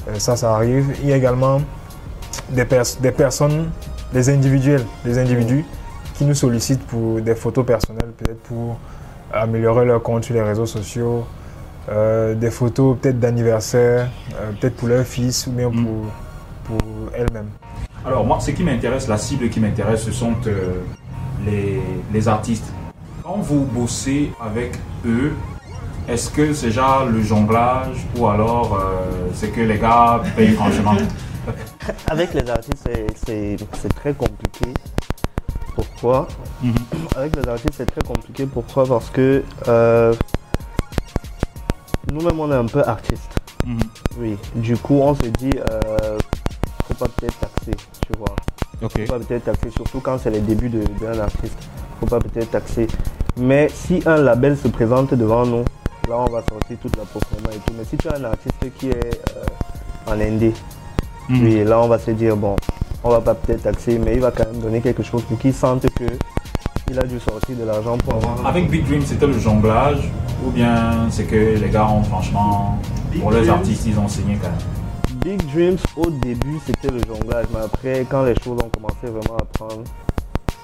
Euh, 0.07 0.15
ça, 0.17 0.35
ça 0.35 0.55
arrive. 0.55 0.95
Il 1.03 1.09
y 1.09 1.13
a 1.13 1.17
également 1.17 1.61
des, 2.49 2.65
pers- 2.65 2.97
des 3.01 3.11
personnes, 3.11 3.69
des 4.13 4.29
individuels, 4.29 4.83
des 5.05 5.17
individus 5.17 5.65
qui 6.15 6.25
nous 6.25 6.35
sollicitent 6.35 6.85
pour 6.85 7.19
des 7.21 7.35
photos 7.35 7.65
personnelles, 7.65 8.11
peut-être 8.17 8.41
pour 8.43 8.77
améliorer 9.31 9.85
leur 9.85 10.01
compte 10.03 10.23
sur 10.25 10.35
les 10.35 10.41
réseaux 10.43 10.65
sociaux, 10.67 11.25
euh, 11.89 12.35
des 12.35 12.51
photos 12.51 12.97
peut-être 13.01 13.19
d'anniversaire, 13.19 14.09
euh, 14.35 14.51
peut-être 14.59 14.75
pour 14.75 14.87
leur 14.87 15.05
fils 15.05 15.47
ou 15.47 15.51
bien 15.51 15.69
Mm. 15.69 15.85
pour, 15.85 16.77
pour 16.77 16.87
elle-même. 17.15 17.47
Alors 18.05 18.25
moi, 18.25 18.39
ce 18.39 18.51
qui 18.51 18.63
m'intéresse, 18.63 19.07
la 19.07 19.17
cible 19.17 19.49
qui 19.49 19.59
m'intéresse, 19.59 20.03
ce 20.03 20.11
sont 20.11 20.33
euh, 20.47 20.81
les, 21.45 21.81
les 22.13 22.27
artistes. 22.27 22.65
Quand 23.23 23.37
vous 23.37 23.61
bossez 23.71 24.31
avec 24.39 24.73
eux, 25.05 25.31
est-ce 26.07 26.29
que 26.29 26.53
c'est 26.53 26.67
déjà 26.67 27.05
le 27.09 27.21
jonglage 27.21 28.05
ou 28.17 28.27
alors 28.27 28.75
euh, 28.75 29.29
c'est 29.33 29.47
que 29.49 29.61
les 29.61 29.79
gars 29.79 30.21
payent 30.35 30.51
franchement? 30.53 30.95
Avec 32.07 32.33
les 32.33 32.49
artistes, 32.49 32.87
c'est- 33.25 33.57
très 33.95 34.13
compliqué. 34.13 34.73
Pourquoi 35.75 36.27
Mhm. 36.61 36.75
Avec 37.15 37.35
les 37.35 37.47
artistes, 37.47 37.73
c'est 37.77 37.85
très 37.85 38.01
compliqué. 38.03 38.45
Pourquoi 38.45 38.85
Parce 38.85 39.09
que 39.09 39.43
euh, 39.67 40.13
nous-mêmes, 42.11 42.39
on 42.39 42.51
est 42.51 42.55
un 42.55 42.65
peu 42.65 42.83
artistes. 42.83 43.39
Mhm. 43.65 43.79
Oui. 44.19 44.37
Du 44.55 44.77
coup, 44.77 44.95
on 45.01 45.15
se 45.15 45.21
dit, 45.21 45.51
euh, 45.69 46.17
faut 46.87 46.93
pas 46.95 47.07
peut-être 47.07 47.39
taxer, 47.39 47.71
tu 48.05 48.17
vois. 48.17 48.35
Ok. 48.81 48.91
Faut 49.07 49.13
pas 49.13 49.19
peut-être 49.19 49.45
taxer, 49.45 49.69
surtout 49.71 49.99
quand 50.01 50.17
c'est 50.19 50.31
les 50.31 50.41
débuts 50.41 50.69
d'un 50.69 51.19
artiste. 51.19 51.57
Faut 51.99 52.05
pas 52.05 52.19
peut-être 52.19 52.51
taxer. 52.51 52.87
Mais 53.37 53.69
si 53.73 54.03
un 54.05 54.17
label 54.17 54.57
se 54.57 54.67
présente 54.67 55.13
devant 55.13 55.45
nous, 55.45 55.63
là, 56.09 56.17
on 56.19 56.25
va 56.29 56.43
sortir 56.47 56.77
toute 56.81 56.95
la 56.97 57.03
performance 57.05 57.55
et 57.55 57.59
tout. 57.59 57.73
Mais 57.77 57.85
si 57.85 57.97
tu 57.97 58.07
as 58.09 58.17
un 58.17 58.23
artiste 58.25 58.55
qui 58.77 58.89
est 58.89 59.21
euh, 59.37 60.11
en 60.11 60.19
indé, 60.19 60.53
Mhm. 61.29 61.43
oui, 61.43 61.63
là 61.63 61.79
on 61.79 61.87
va 61.87 61.99
se 61.99 62.11
dire 62.11 62.35
bon, 62.35 62.55
on 63.03 63.09
va 63.09 63.21
pas 63.21 63.33
peut-être 63.35 63.63
taxer, 63.63 63.97
mais 63.99 64.15
il 64.15 64.19
va 64.21 64.31
quand 64.31 64.45
même 64.45 64.61
donner 64.61 64.81
quelque 64.81 65.03
chose 65.03 65.23
pour 65.23 65.37
qu'il 65.39 65.53
sente 65.53 65.81
que 65.95 66.05
il 66.91 66.99
a 66.99 67.03
dû 67.03 67.19
sortir 67.19 67.55
de 67.55 67.63
l'argent 67.63 67.97
pour 67.97 68.15
avoir. 68.15 68.45
Avec 68.45 68.69
Big 68.69 68.85
Dream, 68.85 69.01
c'était 69.05 69.25
le 69.27 69.39
jonglage 69.39 70.11
ou 70.45 70.51
bien 70.51 71.07
c'est 71.09 71.23
que 71.23 71.35
les 71.57 71.69
gars 71.69 71.87
ont 71.87 72.03
franchement, 72.03 72.77
pour 73.19 73.31
Big 73.31 73.39
les 73.41 73.49
artistes, 73.49 73.85
ils 73.87 73.97
ont 73.97 74.07
signé 74.07 74.37
quand 74.41 74.49
même 74.49 75.19
Big 75.23 75.41
Dreams 75.53 75.77
au 75.95 76.09
début 76.09 76.59
c'était 76.65 76.89
le 76.93 76.99
jonglage, 77.07 77.45
mais 77.53 77.61
après 77.63 78.05
quand 78.09 78.23
les 78.23 78.35
choses 78.43 78.59
ont 78.61 78.69
commencé 78.69 79.03
vraiment 79.07 79.37
à 79.39 79.45
prendre, 79.45 79.83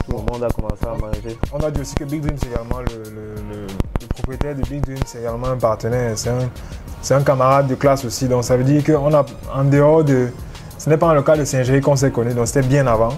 tout 0.06 0.12
le 0.18 0.34
monde 0.34 0.44
a 0.44 0.50
commencé 0.50 0.84
à 0.84 0.98
manger. 1.00 1.38
On 1.54 1.60
a 1.60 1.72
dit 1.72 1.82
aussi 1.82 1.96
que 1.96 2.04
Big 2.04 2.22
Dream, 2.22 2.36
c'est 2.38 2.48
également 2.50 2.80
le, 2.80 3.10
le- 3.12 3.36
le- 3.52 3.68
le 4.02 4.08
propriétaire 4.08 4.56
de 4.56 4.62
Big 4.64 4.82
Dream, 4.84 4.98
c'est 5.06 5.20
également 5.20 5.48
un 5.48 5.58
partenaire, 5.58 6.18
c'est 6.18 6.30
un, 6.32 6.50
c'est 7.02 7.14
un 7.14 7.22
camarade 7.22 7.68
de 7.68 7.76
classe 7.76 8.04
aussi. 8.06 8.28
Donc 8.28 8.44
ça 8.44 8.58
veut 8.58 8.64
dire 8.66 8.84
qu'on 8.84 9.14
a, 9.14 9.26
en 9.56 9.64
dehors 9.64 10.04
de. 10.04 10.30
Ce 10.80 10.90
n'est 10.90 10.98
pas 10.98 11.14
le 11.14 11.22
cas 11.22 11.36
de 11.38 11.44
Saint-Géry 11.46 11.82
qu'on 11.82 11.96
s'est 11.96 12.10
connu, 12.10 12.34
donc 12.34 12.48
c'était 12.48 12.68
bien 12.68 12.88
avant. 12.88 13.10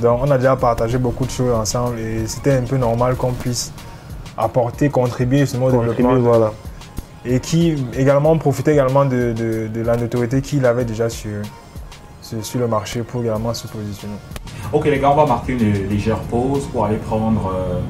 Donc 0.00 0.20
on 0.22 0.30
a 0.30 0.36
déjà 0.38 0.54
partagé 0.56 0.98
beaucoup 0.98 1.24
de 1.24 1.30
choses 1.30 1.52
ensemble 1.54 1.98
et 1.98 2.26
c'était 2.26 2.52
un 2.52 2.62
peu 2.62 2.76
normal 2.76 3.16
qu'on 3.16 3.32
puisse 3.32 3.72
apporter, 4.36 4.88
contribuer 4.90 5.38
justement 5.40 5.66
au 5.66 5.70
Contribuer, 5.70 5.96
développement. 5.96 6.20
voilà. 6.28 6.52
Et 7.24 7.40
qui 7.40 7.74
également 7.96 8.36
profitait 8.36 8.72
également 8.74 9.04
de, 9.06 9.32
de- 9.32 9.68
de 9.72 9.80
la 9.82 9.96
notoriété 9.96 10.42
qu'il 10.42 10.66
avait 10.66 10.84
déjà 10.84 11.08
sur, 11.08 11.40
sur, 12.20 12.44
sur 12.44 12.60
le 12.60 12.68
marché 12.68 13.00
pour 13.02 13.22
également 13.22 13.54
se 13.54 13.66
positionner. 13.66 14.14
Ok 14.72 14.84
les 14.86 14.98
gars, 14.98 15.10
on 15.10 15.16
va 15.16 15.26
marquer 15.26 15.52
une 15.52 15.88
légère 15.88 16.18
pause 16.18 16.66
pour 16.72 16.84
aller 16.84 16.96
prendre 16.98 17.50
euh, 17.54 17.80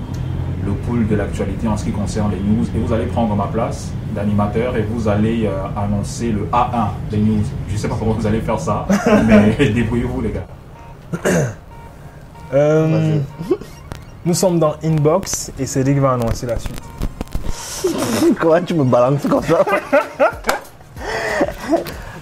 le 0.65 0.73
pool 0.73 1.09
de 1.09 1.17
l'actualité 1.17 1.67
en 1.67 1.77
ce 1.77 1.85
qui 1.87 1.91
concerne 1.93 2.31
les 2.31 2.39
news. 2.39 2.65
Et 2.77 2.79
vous 2.79 2.93
allez 2.93 3.07
prendre 3.07 3.35
ma 3.35 3.47
place 3.47 3.89
d'animateur 4.15 4.77
et 4.77 4.83
vous 4.83 5.09
allez 5.09 5.47
euh, 5.47 5.53
annoncer 5.77 6.31
le 6.33 6.45
A1 6.53 6.89
des 7.11 7.19
news. 7.19 7.43
Je 7.69 7.73
ne 7.75 7.79
sais 7.79 7.89
pas 7.89 7.97
comment 7.99 8.13
vous 8.13 8.27
allez 8.27 8.41
faire 8.41 8.59
ça, 8.59 8.87
mais 9.27 9.55
débrouillez-vous 9.71 10.21
les 10.23 10.31
gars. 10.33 10.47
Euh, 12.53 13.19
nous 14.25 14.35
sommes 14.35 14.59
dans 14.59 14.75
Inbox 14.83 15.53
et 15.59 15.67
Cédric 15.67 15.99
va 15.99 16.13
annoncer 16.13 16.47
la 16.47 16.59
suite. 16.59 16.81
Comment 18.41 18.63
tu 18.63 18.75
me 18.75 18.85
balances 18.85 19.27
comme 19.29 19.43
ça? 19.43 19.59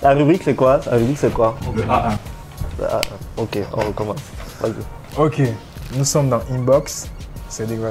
La 0.03 0.11
rubrique 0.15 0.43
c'est 0.45 0.55
quoi? 0.55 0.81
La 0.91 0.97
rubrique 0.97 1.19
c'est 1.19 1.33
quoi? 1.33 1.57
Le 1.77 1.83
A1. 1.83 2.17
Ah, 2.91 3.01
Ok, 3.37 3.59
on 3.73 3.81
recommence. 3.87 4.19
Vas-y. 4.61 4.73
Ok, 5.17 5.43
nous 5.97 6.05
sommes 6.05 6.29
dans 6.29 6.41
Inbox. 6.51 7.09
Cédric 7.49 7.79
va 7.81 7.91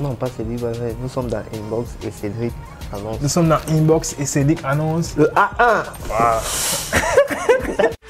Non, 0.00 0.14
pas 0.14 0.26
Cédric, 0.26 0.62
ouais. 0.62 0.94
nous 1.00 1.08
sommes 1.08 1.28
dans 1.28 1.42
Inbox 1.54 1.96
et 2.06 2.10
Cédric 2.10 2.52
annonce. 2.92 3.20
Nous 3.20 3.28
sommes 3.28 3.48
dans 3.48 3.60
Inbox 3.68 4.16
et 4.18 4.26
Cédric 4.26 4.60
annonce. 4.64 5.14
Le 5.16 5.30
A1 5.34 5.84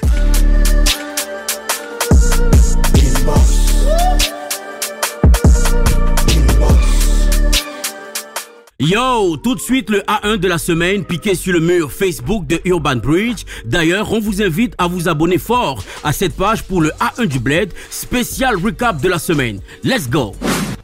Yo, 8.83 9.37
tout 9.37 9.53
de 9.53 9.59
suite 9.59 9.91
le 9.91 9.99
A1 9.99 10.37
de 10.37 10.47
la 10.47 10.57
semaine 10.57 11.05
piqué 11.05 11.35
sur 11.35 11.53
le 11.53 11.59
mur 11.59 11.91
Facebook 11.91 12.47
de 12.47 12.59
Urban 12.65 12.95
Bridge. 12.95 13.43
D'ailleurs, 13.63 14.11
on 14.11 14.19
vous 14.19 14.41
invite 14.41 14.73
à 14.79 14.87
vous 14.87 15.07
abonner 15.07 15.37
fort 15.37 15.83
à 16.03 16.11
cette 16.11 16.35
page 16.35 16.63
pour 16.63 16.81
le 16.81 16.89
A1 16.99 17.27
du 17.27 17.39
Bled, 17.39 17.71
spécial 17.91 18.55
recap 18.55 18.99
de 18.99 19.07
la 19.07 19.19
semaine. 19.19 19.59
Let's 19.83 20.09
go 20.09 20.33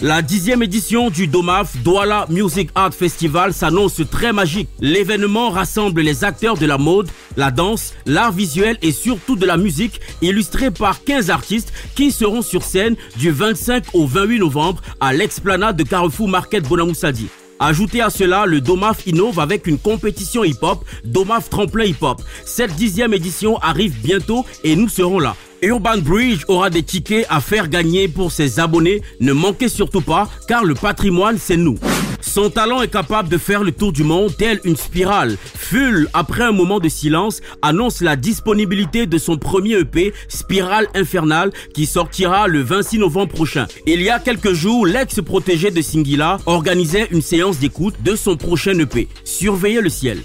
la 0.02 0.22
dixième 0.22 0.62
édition 0.62 1.10
du 1.10 1.28
DOMAF 1.28 1.78
Douala 1.84 2.26
Music 2.30 2.70
Art 2.76 2.94
Festival 2.94 3.54
s'annonce 3.54 4.02
très 4.12 4.32
magique. 4.32 4.70
L'événement 4.80 5.50
rassemble 5.50 6.02
les 6.02 6.24
acteurs 6.24 6.58
de 6.58 6.66
la 6.66 6.78
mode, 6.78 7.10
la 7.36 7.52
danse, 7.52 7.94
l'art 8.06 8.32
visuel 8.32 8.78
et 8.82 8.92
surtout 8.92 9.36
de 9.36 9.46
la 9.46 9.58
musique, 9.58 10.00
illustrés 10.22 10.72
par 10.72 11.04
15 11.04 11.30
artistes 11.30 11.74
qui 11.96 12.12
seront 12.12 12.42
sur 12.42 12.64
scène 12.64 12.96
du 13.18 13.32
25 13.32 13.86
au 13.94 14.06
28 14.06 14.40
novembre 14.40 14.82
à 15.00 15.14
l'explanade 15.14 15.78
de 15.78 15.84
Carrefour 15.84 16.28
Market 16.28 16.68
Bonamoussadi. 16.68 17.28
Ajoutez 17.60 18.02
à 18.02 18.12
cela, 18.12 18.46
le 18.46 18.62
Domaf 18.62 19.08
innove 19.08 19.40
avec 19.40 19.66
une 19.66 19.80
compétition 19.80 20.44
hip-hop, 20.44 20.86
Domaf 21.06 21.50
Tremplin 21.50 21.86
Hip-Hop. 21.86 22.22
Cette 22.46 22.76
dixième 22.76 23.16
édition 23.16 23.58
arrive 23.58 23.96
bientôt 24.04 24.46
et 24.64 24.76
nous 24.76 24.90
serons 24.90 25.20
là. 25.20 25.36
Urban 25.62 25.98
Bridge 25.98 26.44
aura 26.48 26.70
des 26.70 26.84
tickets 26.84 27.26
à 27.30 27.42
faire 27.42 27.68
gagner 27.68 28.08
pour 28.08 28.32
ses 28.32 28.60
abonnés. 28.60 29.02
Ne 29.20 29.34
manquez 29.34 29.70
surtout 29.70 30.02
pas, 30.02 30.30
car 30.48 30.64
le 30.64 30.76
patrimoine, 30.76 31.38
c'est 31.40 31.58
nous. 31.58 31.78
Son 32.22 32.50
talent 32.50 32.82
est 32.82 32.90
capable 32.90 33.30
de 33.30 33.38
faire 33.38 33.64
le 33.64 33.72
tour 33.72 33.92
du 33.92 34.04
monde 34.04 34.36
tel 34.38 34.60
une 34.64 34.76
spirale. 34.76 35.38
Full, 35.56 36.10
après 36.14 36.44
un 36.44 36.52
moment 36.52 36.80
de 36.80 36.90
silence, 36.90 37.42
annonce 37.62 38.02
la 38.02 38.16
disponibilité 38.16 39.08
de 39.08 39.18
son 39.18 39.38
premier 39.38 39.80
EP, 39.80 40.14
Spirale 40.28 40.88
Infernale, 40.94 41.52
qui 41.74 41.86
sortira 41.86 42.48
le 42.48 42.62
26 42.62 43.00
novembre 43.00 43.34
prochain. 43.34 43.66
Il 43.88 44.02
y 44.02 44.10
a 44.10 44.20
quelques 44.20 44.54
jours, 44.54 44.86
l'ex-protégé 44.86 45.72
de 45.72 45.82
Singila 45.82 46.38
organisait 46.46 47.08
une 47.12 47.22
séance 47.22 47.58
d'écoute 47.60 47.96
de 48.04 48.16
son 48.16 48.36
prochain 48.36 48.78
EP. 48.78 49.08
Surveillez 49.24 49.82
le 49.82 49.90
ciel. 49.90 50.22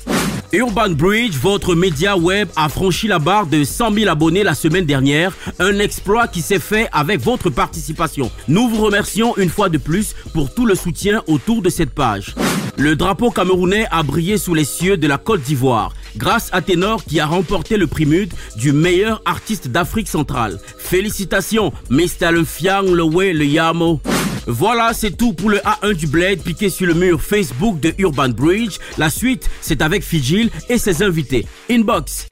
Urban 0.54 0.90
Bridge, 0.90 1.36
votre 1.40 1.74
média 1.74 2.14
web, 2.14 2.46
a 2.56 2.68
franchi 2.68 3.08
la 3.08 3.18
barre 3.18 3.46
de 3.46 3.64
100 3.64 3.94
000 3.94 4.10
abonnés 4.10 4.42
la 4.42 4.54
semaine 4.54 4.84
dernière, 4.84 5.32
un 5.58 5.78
exploit 5.78 6.28
qui 6.28 6.42
s'est 6.42 6.58
fait 6.58 6.90
avec 6.92 7.22
votre 7.22 7.48
participation. 7.48 8.30
Nous 8.48 8.68
vous 8.68 8.84
remercions 8.84 9.34
une 9.38 9.48
fois 9.48 9.70
de 9.70 9.78
plus 9.78 10.14
pour 10.34 10.52
tout 10.52 10.66
le 10.66 10.74
soutien 10.74 11.22
autour 11.26 11.62
de 11.62 11.70
cette 11.70 11.94
page. 11.94 12.34
Le 12.76 12.96
drapeau 12.96 13.30
camerounais 13.30 13.86
a 13.90 14.02
brillé 14.02 14.36
sous 14.36 14.52
les 14.52 14.64
cieux 14.64 14.98
de 14.98 15.06
la 15.06 15.16
Côte 15.16 15.40
d'Ivoire, 15.40 15.94
grâce 16.18 16.50
à 16.52 16.60
Ténor 16.60 17.02
qui 17.02 17.18
a 17.18 17.24
remporté 17.24 17.78
le 17.78 17.86
prix 17.86 18.04
MUD 18.04 18.30
du 18.56 18.72
meilleur 18.72 19.22
artiste 19.24 19.68
d'Afrique 19.68 20.08
centrale. 20.08 20.60
Félicitations, 20.76 21.72
Mr. 21.88 22.30
Le 22.30 22.44
Fiang, 22.44 22.84
Le 22.92 23.44
Yamo. 23.44 24.02
Voilà, 24.46 24.92
c'est 24.92 25.12
tout 25.12 25.34
pour 25.34 25.50
le 25.50 25.58
A1 25.58 25.94
du 25.94 26.08
Blade 26.08 26.40
piqué 26.40 26.68
sur 26.68 26.86
le 26.86 26.94
mur 26.94 27.22
Facebook 27.22 27.78
de 27.78 27.94
Urban 27.98 28.30
Bridge. 28.30 28.78
La 28.98 29.08
suite, 29.08 29.48
c'est 29.60 29.80
avec 29.82 30.02
Fijil 30.02 30.50
et 30.68 30.78
ses 30.78 31.02
invités. 31.04 31.46
Inbox. 31.70 32.26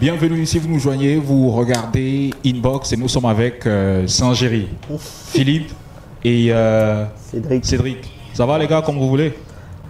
Bienvenue 0.00 0.44
si 0.44 0.58
vous 0.58 0.68
nous 0.68 0.80
joignez, 0.80 1.16
vous 1.16 1.52
regardez 1.52 2.34
Inbox 2.44 2.92
et 2.92 2.96
nous 2.96 3.06
sommes 3.08 3.26
avec 3.26 3.64
euh, 3.64 4.08
Saint-Géry, 4.08 4.66
Philippe 5.28 5.70
et 6.24 6.48
euh, 6.50 7.04
Cédric. 7.30 7.64
Cédric. 7.64 7.98
Ça 8.34 8.44
va 8.44 8.58
les 8.58 8.66
gars 8.66 8.82
comme 8.82 8.98
vous 8.98 9.08
voulez? 9.08 9.32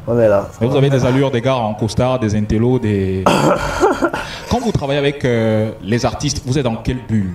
On 0.06 0.18
est 0.18 0.28
là. 0.28 0.48
Vous 0.60 0.76
avez 0.76 0.90
des 0.90 1.04
allures 1.06 1.30
des 1.30 1.40
gars 1.40 1.56
en 1.56 1.72
costard, 1.74 2.18
des 2.18 2.34
intellos, 2.36 2.78
des... 2.78 3.24
Quand 4.50 4.60
vous 4.60 4.70
travaillez 4.72 4.98
avec 4.98 5.24
euh, 5.24 5.70
les 5.82 6.04
artistes, 6.04 6.42
vous 6.46 6.58
êtes 6.58 6.64
dans 6.64 6.76
quelle 6.76 6.98
bulle? 7.08 7.32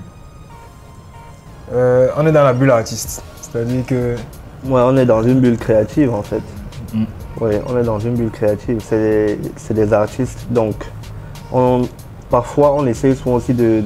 Euh, 1.73 2.09
on 2.17 2.25
est 2.27 2.31
dans 2.31 2.43
la 2.43 2.53
bulle 2.53 2.71
artiste. 2.71 3.23
C'est-à-dire 3.41 3.85
que 3.85 4.15
Ouais, 4.65 4.81
on 4.83 4.97
est 4.97 5.05
dans 5.05 5.23
une 5.23 5.39
bulle 5.39 5.57
créative 5.57 6.13
en 6.13 6.21
fait. 6.21 6.41
Mm. 6.93 7.05
Oui, 7.39 7.51
on 7.67 7.77
est 7.77 7.83
dans 7.83 7.99
une 7.99 8.15
bulle 8.15 8.29
créative. 8.31 8.79
C'est 8.83 8.97
des, 8.99 9.39
c'est 9.55 9.73
des 9.73 9.93
artistes. 9.93 10.45
Donc, 10.51 10.75
on, 11.53 11.83
parfois, 12.29 12.73
on 12.75 12.85
essaye 12.85 13.15
souvent 13.15 13.35
aussi 13.35 13.53
de, 13.53 13.81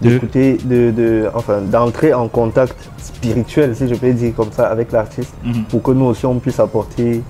d'écouter, 0.00 0.56
de, 0.64 0.90
de- 0.90 1.28
enfin, 1.34 1.60
d'entrer 1.60 2.14
en 2.14 2.28
contact 2.28 2.76
spirituel, 2.98 3.76
si 3.76 3.86
je 3.88 3.94
peux 3.94 4.12
dire 4.14 4.34
comme 4.34 4.50
ça, 4.52 4.68
avec 4.68 4.90
l'artiste, 4.90 5.34
Mhm. 5.44 5.64
pour 5.64 5.82
que 5.82 5.90
nous 5.92 6.06
aussi 6.06 6.24
on 6.26 6.38
puisse 6.38 6.58
apporter 6.58 7.22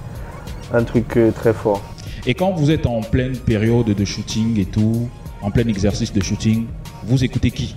un 0.73 0.85
truc 0.85 1.17
euh, 1.17 1.31
très 1.31 1.53
fort. 1.53 1.81
Et 2.27 2.35
quand 2.35 2.53
vous 2.53 2.71
êtes 2.71 2.87
en 2.87 3.01
pleine 3.01 3.37
période 3.37 3.87
de 3.87 4.05
shooting 4.05 4.59
et 4.61 4.65
tout, 4.67 5.09
en 5.43 5.51
plein 5.51 5.67
exercice 5.69 6.13
de 6.13 6.23
shooting, 6.23 6.67
vous 7.05 7.25
écoutez 7.25 7.51
qui 7.51 7.77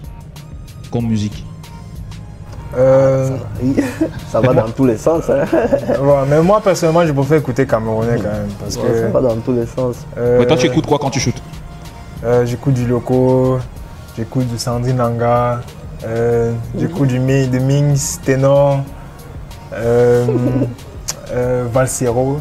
comme 0.92 1.08
musique? 1.08 1.44
Euh, 2.78 3.30
ça 4.30 4.42
va 4.42 4.54
dans 4.62 4.70
tous 4.70 4.86
les 4.86 4.98
sens. 4.98 5.30
Hein. 5.30 5.46
ouais, 5.54 6.24
mais 6.30 6.42
moi 6.42 6.62
personnellement, 6.62 7.06
je 7.06 7.12
préfère 7.14 7.38
écouter 7.38 7.66
camerounais 7.66 8.18
quand 8.18 8.24
même 8.32 8.48
parce 8.60 8.76
Ouais, 8.78 8.84
que 8.92 9.02
ça 9.02 9.08
va 9.08 9.22
dans 9.22 9.36
tous 9.38 9.54
les 9.54 9.66
sens. 9.66 10.06
euh, 10.18 10.40
Ouais, 10.40 10.48
Toi, 10.48 10.58
tu 10.58 10.68
écoutes 10.68 10.86
quoi 10.86 11.00
quand 11.00 11.10
tu 11.10 11.20
shootes? 11.20 11.42
Euh, 12.24 12.46
j'écoute 12.46 12.74
du 12.74 12.86
loco, 12.86 13.60
j'écoute 14.18 14.48
du 14.48 14.58
Sandrine 14.58 14.98
Nanga, 14.98 15.62
euh, 16.06 16.52
j'écoute 16.78 17.08
du 17.10 17.20
Mi- 17.20 17.48
de 17.48 17.60
Mings, 17.60 18.18
Ténor, 18.24 18.82
euh, 19.74 20.26
euh, 21.32 21.66
Valsero. 21.72 22.40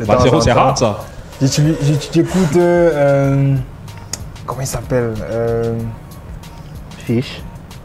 Valsero, 0.00 0.36
en 0.36 0.40
c'est 0.40 0.52
rare 0.52 0.76
ça. 0.78 0.98
J'écoute. 1.40 2.56
euh, 2.56 2.90
euh, 2.94 3.54
comment 4.46 4.60
il 4.62 4.66
s'appelle 4.66 5.14
euh, 5.30 5.78
Fiche. 6.98 7.42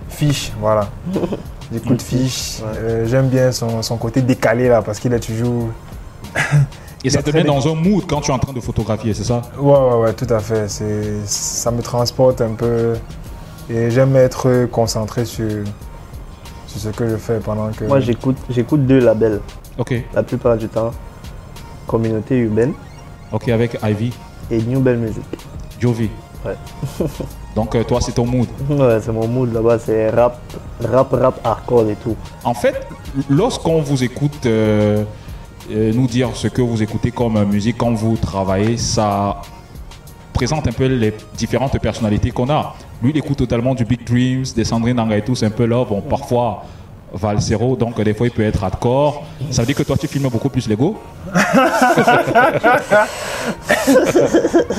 Fish, 0.10 0.52
voilà. 0.60 0.88
J'écoute 1.74 2.02
Fish. 2.02 2.60
Ouais. 2.60 2.78
Euh, 2.80 3.08
J'aime 3.08 3.28
bien 3.30 3.52
son, 3.52 3.82
son 3.82 3.98
côté 3.98 4.22
décalé 4.22 4.68
là 4.68 4.82
parce 4.82 5.00
qu'il 5.00 5.14
est 5.14 5.20
toujours. 5.20 5.70
Et 7.04 7.10
ça 7.10 7.22
te 7.24 7.32
met 7.32 7.44
dans 7.44 7.66
un 7.68 7.76
mood 7.76 8.04
quand 8.08 8.22
tu 8.22 8.32
es 8.32 8.34
en 8.34 8.40
train 8.40 8.54
de 8.54 8.60
photographier, 8.60 9.14
c'est 9.14 9.24
ça? 9.24 9.42
Ouais, 9.58 9.72
ouais, 9.78 9.96
ouais, 10.02 10.14
tout 10.14 10.28
à 10.34 10.40
fait. 10.40 10.68
C'est- 10.70 11.26
Ça 11.26 11.72
me 11.72 11.82
transporte 11.82 12.42
un 12.42 12.54
peu. 12.54 12.94
Et 13.70 13.90
j'aime 13.90 14.16
être 14.18 14.66
concentré 14.66 15.24
sur, 15.24 15.48
sur 16.68 16.80
ce 16.82 16.90
que 16.90 17.08
je 17.08 17.16
fais 17.16 17.40
pendant 17.40 17.70
que. 17.70 17.86
Moi, 17.86 18.00
j'écoute, 18.02 18.38
j'écoute 18.50 18.86
deux 18.86 19.00
labels 19.00 19.40
Ok, 19.78 19.94
la 20.14 20.24
plupart 20.24 20.58
du 20.58 20.68
temps. 20.68 20.92
Communauté 21.88 22.38
urbaine 22.38 22.74
ok, 23.32 23.50
avec 23.50 23.78
Ivy, 23.84 24.12
et 24.50 24.62
New 24.62 24.80
Bell 24.80 24.98
Music. 24.98 25.24
Jovi. 25.80 26.10
Ouais. 26.46 26.56
Donc 27.56 27.76
euh, 27.76 27.84
toi, 27.84 28.00
c'est 28.02 28.14
ton 28.14 28.26
mood. 28.26 28.48
Ouais, 28.70 29.00
c'est 29.02 29.12
mon 29.12 29.28
mood 29.28 29.54
là-bas, 29.54 29.80
c'est 29.80 30.10
rap, 30.10 30.40
rap, 30.84 31.12
rap, 31.12 31.40
hardcore 31.44 31.90
et 31.90 31.96
tout. 31.96 32.16
En 32.44 32.54
fait, 32.54 32.88
lorsqu'on 33.30 33.82
vous 33.82 34.04
écoute 34.04 34.46
euh, 34.46 35.04
euh, 35.72 35.92
nous 35.94 36.08
dire 36.08 36.30
ce 36.36 36.48
que 36.48 36.62
vous 36.62 36.82
écoutez 36.82 37.12
comme 37.12 37.44
musique 37.46 37.78
quand 37.78 37.94
vous 37.94 38.16
travaillez, 38.16 38.78
ça 38.78 39.42
présente 40.34 40.68
un 40.68 40.72
peu 40.72 40.86
les 40.86 41.14
différentes 41.36 41.78
personnalités 41.80 42.32
qu'on 42.32 42.50
a. 42.50 42.76
Lui, 43.04 43.12
il 43.12 43.18
écoute 43.18 43.38
totalement 43.38 43.76
du 43.76 43.84
Big 43.86 44.06
Dreams, 44.06 44.46
des 44.56 44.64
Sandrine 44.64 44.96
Nanga 44.96 45.18
et 45.18 45.24
tout, 45.24 45.36
c'est 45.36 45.46
un 45.46 45.52
peu 45.52 45.66
là, 45.66 45.84
bon, 45.86 46.02
parfois 46.02 46.64
Valsero, 47.14 47.76
donc 47.76 48.00
euh, 48.00 48.04
des 48.04 48.14
fois 48.14 48.28
il 48.28 48.32
peut 48.32 48.44
être 48.44 48.64
hardcore. 48.64 49.24
Ça 49.50 49.62
veut 49.62 49.66
dire 49.66 49.76
que 49.76 49.84
toi, 49.84 49.98
tu 49.98 50.08
filmes 50.08 50.30
beaucoup 50.30 50.50
plus 50.50 50.70
Lego 50.70 50.98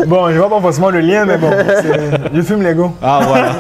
Bon, 0.07 0.31
je 0.31 0.38
vois 0.38 0.49
pas 0.49 0.61
forcément 0.61 0.90
le 0.90 1.01
lien, 1.01 1.25
mais 1.27 1.37
bon, 1.37 1.51
je 2.33 2.40
fume 2.42 2.62
Lego. 2.62 2.92
Ah, 3.03 3.21
voilà. 3.27 3.53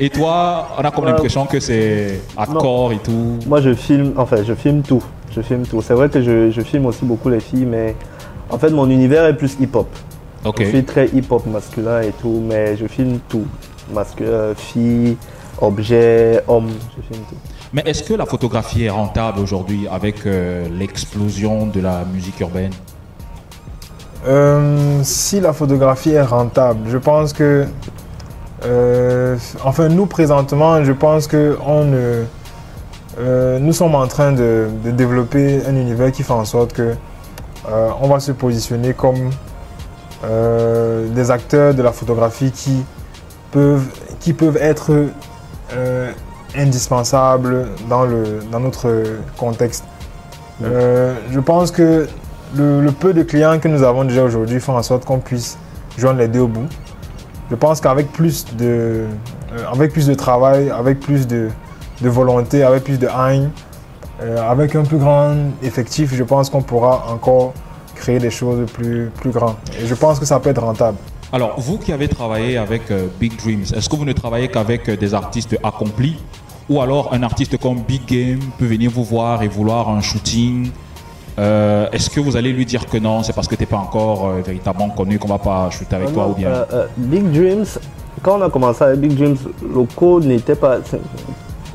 et 0.00 0.08
toi, 0.10 0.68
on 0.78 0.82
a 0.84 0.90
comme 0.90 1.04
l'impression 1.04 1.44
que 1.46 1.60
c'est 1.60 2.20
hardcore 2.36 2.92
et 2.92 2.98
tout. 2.98 3.38
Moi, 3.46 3.60
je 3.60 3.74
filme, 3.74 4.12
enfin, 4.16 4.38
je 4.46 4.54
filme 4.54 4.82
tout. 4.82 5.02
Je 5.34 5.42
filme 5.42 5.66
tout. 5.66 5.82
C'est 5.82 5.94
vrai 5.94 6.08
que 6.08 6.22
je, 6.22 6.50
je 6.50 6.60
filme 6.62 6.86
aussi 6.86 7.04
beaucoup 7.04 7.28
les 7.28 7.40
filles, 7.40 7.66
mais 7.66 7.94
en 8.48 8.58
fait, 8.58 8.70
mon 8.70 8.88
univers 8.88 9.26
est 9.26 9.36
plus 9.36 9.56
hip-hop. 9.60 9.88
Ok. 10.44 10.62
Je 10.62 10.68
suis 10.68 10.84
très 10.84 11.08
hip-hop 11.08 11.44
masculin 11.46 12.00
et 12.00 12.12
tout, 12.12 12.42
mais 12.48 12.76
je 12.76 12.86
filme 12.86 13.18
tout. 13.28 13.46
Masculin, 13.92 14.54
filles, 14.56 15.16
objets, 15.60 16.42
hommes, 16.48 16.70
je 16.96 17.02
filme 17.02 17.24
tout. 17.28 17.36
Mais 17.72 17.82
est-ce 17.84 18.02
que 18.02 18.14
la 18.14 18.26
photographie 18.26 18.84
est 18.84 18.90
rentable 18.90 19.40
aujourd'hui 19.40 19.88
avec 19.88 20.24
euh, 20.26 20.68
l'explosion 20.70 21.66
de 21.66 21.80
la 21.80 22.04
musique 22.04 22.40
urbaine? 22.40 22.72
Euh, 24.26 25.00
si 25.02 25.40
la 25.40 25.52
photographie 25.52 26.12
est 26.12 26.22
rentable, 26.22 26.88
je 26.88 26.98
pense 26.98 27.32
que. 27.32 27.66
euh, 28.64 29.36
enfin, 29.64 29.88
nous 29.88 30.06
présentement, 30.06 30.82
je 30.84 30.92
pense 30.92 31.26
que 31.26 31.58
on 31.66 31.84
nous 33.60 33.72
sommes 33.72 33.94
en 33.94 34.06
train 34.06 34.32
de, 34.32 34.68
de 34.84 34.90
développer 34.90 35.62
un 35.66 35.74
univers 35.74 36.12
qui 36.12 36.22
fait 36.22 36.32
en 36.32 36.44
sorte 36.44 36.72
que 36.74 36.94
on 38.00 38.08
va 38.08 38.20
se 38.20 38.30
positionner 38.32 38.92
comme 38.92 39.30
des 40.22 41.30
acteurs 41.30 41.74
de 41.74 41.82
la 41.82 41.92
photographie 41.92 42.50
qui 42.50 42.84
peuvent, 43.52 43.86
qui 44.20 44.34
peuvent 44.34 44.58
être 44.58 44.92
indispensables 46.54 47.68
dans, 47.88 48.04
le, 48.04 48.40
dans 48.50 48.60
notre 48.60 49.02
contexte. 49.36 49.84
Euh, 50.62 51.14
je 51.30 51.40
pense 51.40 51.70
que 51.70 52.08
le, 52.54 52.90
peu 52.90 53.12
de 53.12 53.22
clients 53.22 53.58
que 53.58 53.68
nous 53.68 53.82
avons 53.82 54.04
déjà 54.04 54.22
aujourd'hui 54.22 54.60
font 54.60 54.76
en 54.76 54.82
sorte 54.82 55.04
qu'on 55.04 55.18
puisse 55.18 55.58
joindre 55.98 56.18
les 56.18 56.28
deux 56.28 56.40
au 56.40 56.48
bout. 56.48 56.66
Je 57.50 57.54
pense 57.54 57.80
qu'avec 57.80 58.10
plus 58.12 58.44
de, 58.56 59.04
euh, 59.52 59.88
plus 59.88 60.06
de 60.06 60.14
travail, 60.14 60.70
avec 60.70 61.00
plus 61.00 61.26
de, 61.26 61.48
de 62.00 62.08
volonté, 62.08 62.62
avec 62.62 62.84
plus 62.84 62.98
de 62.98 63.06
haine, 63.06 63.50
euh, 64.22 64.50
avec 64.50 64.74
un 64.74 64.82
plus 64.82 64.98
grand 64.98 65.34
effectif, 65.62 66.14
je 66.14 66.24
pense 66.24 66.50
qu'on 66.50 66.62
pourra 66.62 67.06
encore 67.12 67.52
créer 67.94 68.18
des 68.18 68.30
choses 68.30 68.66
plus, 68.72 69.10
plus 69.20 69.30
grandes. 69.30 69.56
Et 69.80 69.86
je 69.86 69.94
pense 69.94 70.18
que 70.18 70.24
ça 70.24 70.40
peut 70.40 70.50
être 70.50 70.62
rentable. 70.62 70.98
Alors, 71.32 71.54
vous 71.58 71.78
qui 71.78 71.92
avez 71.92 72.08
travaillé 72.08 72.56
avec 72.56 72.90
euh, 72.90 73.08
Big 73.20 73.36
Dreams, 73.36 73.64
est-ce 73.74 73.88
que 73.88 73.96
vous 73.96 74.04
ne 74.04 74.12
travaillez 74.12 74.48
qu'avec 74.48 74.88
euh, 74.88 74.96
des 74.96 75.12
artistes 75.12 75.56
accomplis? 75.62 76.16
Ou 76.68 76.80
alors 76.80 77.12
un 77.12 77.22
artiste 77.22 77.58
comme 77.58 77.80
Big 77.80 78.04
Game 78.06 78.40
peut 78.58 78.66
venir 78.66 78.90
vous 78.90 79.04
voir 79.04 79.42
et 79.42 79.48
vouloir 79.48 79.88
un 79.88 80.00
shooting? 80.00 80.70
Euh, 81.38 81.88
Est-ce 81.92 82.08
que 82.10 82.20
vous 82.20 82.36
allez 82.36 82.52
lui 82.52 82.64
dire 82.64 82.86
que 82.86 82.96
non, 82.98 83.22
c'est 83.22 83.32
parce 83.32 83.46
que 83.48 83.54
tu 83.54 83.62
n'es 83.62 83.66
pas 83.66 83.76
encore 83.76 84.30
véritablement 84.44 84.88
connu 84.90 85.18
qu'on 85.18 85.28
va 85.28 85.38
pas 85.38 85.68
shooter 85.70 85.96
avec 85.96 86.08
Ah 86.10 86.14
toi 86.14 86.24
non, 86.24 86.30
ou 86.30 86.34
bien? 86.34 86.50
Big 86.96 87.30
Dreams, 87.30 87.66
quand 88.22 88.38
on 88.38 88.42
a 88.42 88.50
commencé 88.50 88.82
avec 88.84 89.00
Big 89.00 89.14
Dreams, 89.14 89.36
Loco 89.74 90.20
n'était 90.20 90.54
pas. 90.56 90.78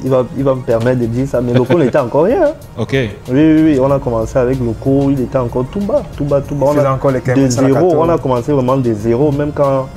Il 0.04 0.10
va, 0.10 0.26
il 0.36 0.44
va 0.44 0.56
me 0.56 0.62
permettre 0.62 1.00
de 1.00 1.06
dire 1.06 1.28
ça, 1.28 1.42
mais 1.42 1.54
Loco 1.54 1.78
n'était 1.78 2.00
encore 2.00 2.24
rien. 2.24 2.44
hein. 2.46 2.52
Ok. 2.78 2.92
Oui, 2.94 3.10
oui, 3.30 3.62
oui, 3.64 3.80
on 3.80 3.92
a 3.92 4.00
commencé 4.00 4.38
avec 4.40 4.60
Loco, 4.60 5.10
il 5.12 5.22
était 5.22 5.38
encore 5.38 5.66
tout 5.72 5.80
bas, 5.82 6.02
tout 6.18 6.26
bas, 6.26 6.42
tout 6.42 6.56
bas. 6.56 6.68
On 6.70 6.78
a- 6.78 6.92
encore 6.94 7.12
les 7.12 7.20
de 7.22 7.48
zéro, 7.48 7.94
on 7.98 8.10
a 8.10 8.18
commencé 8.18 8.52
vraiment 8.52 8.78
de 8.78 8.94
zéro, 8.94 9.32
même 9.32 9.52
quand 9.54 9.88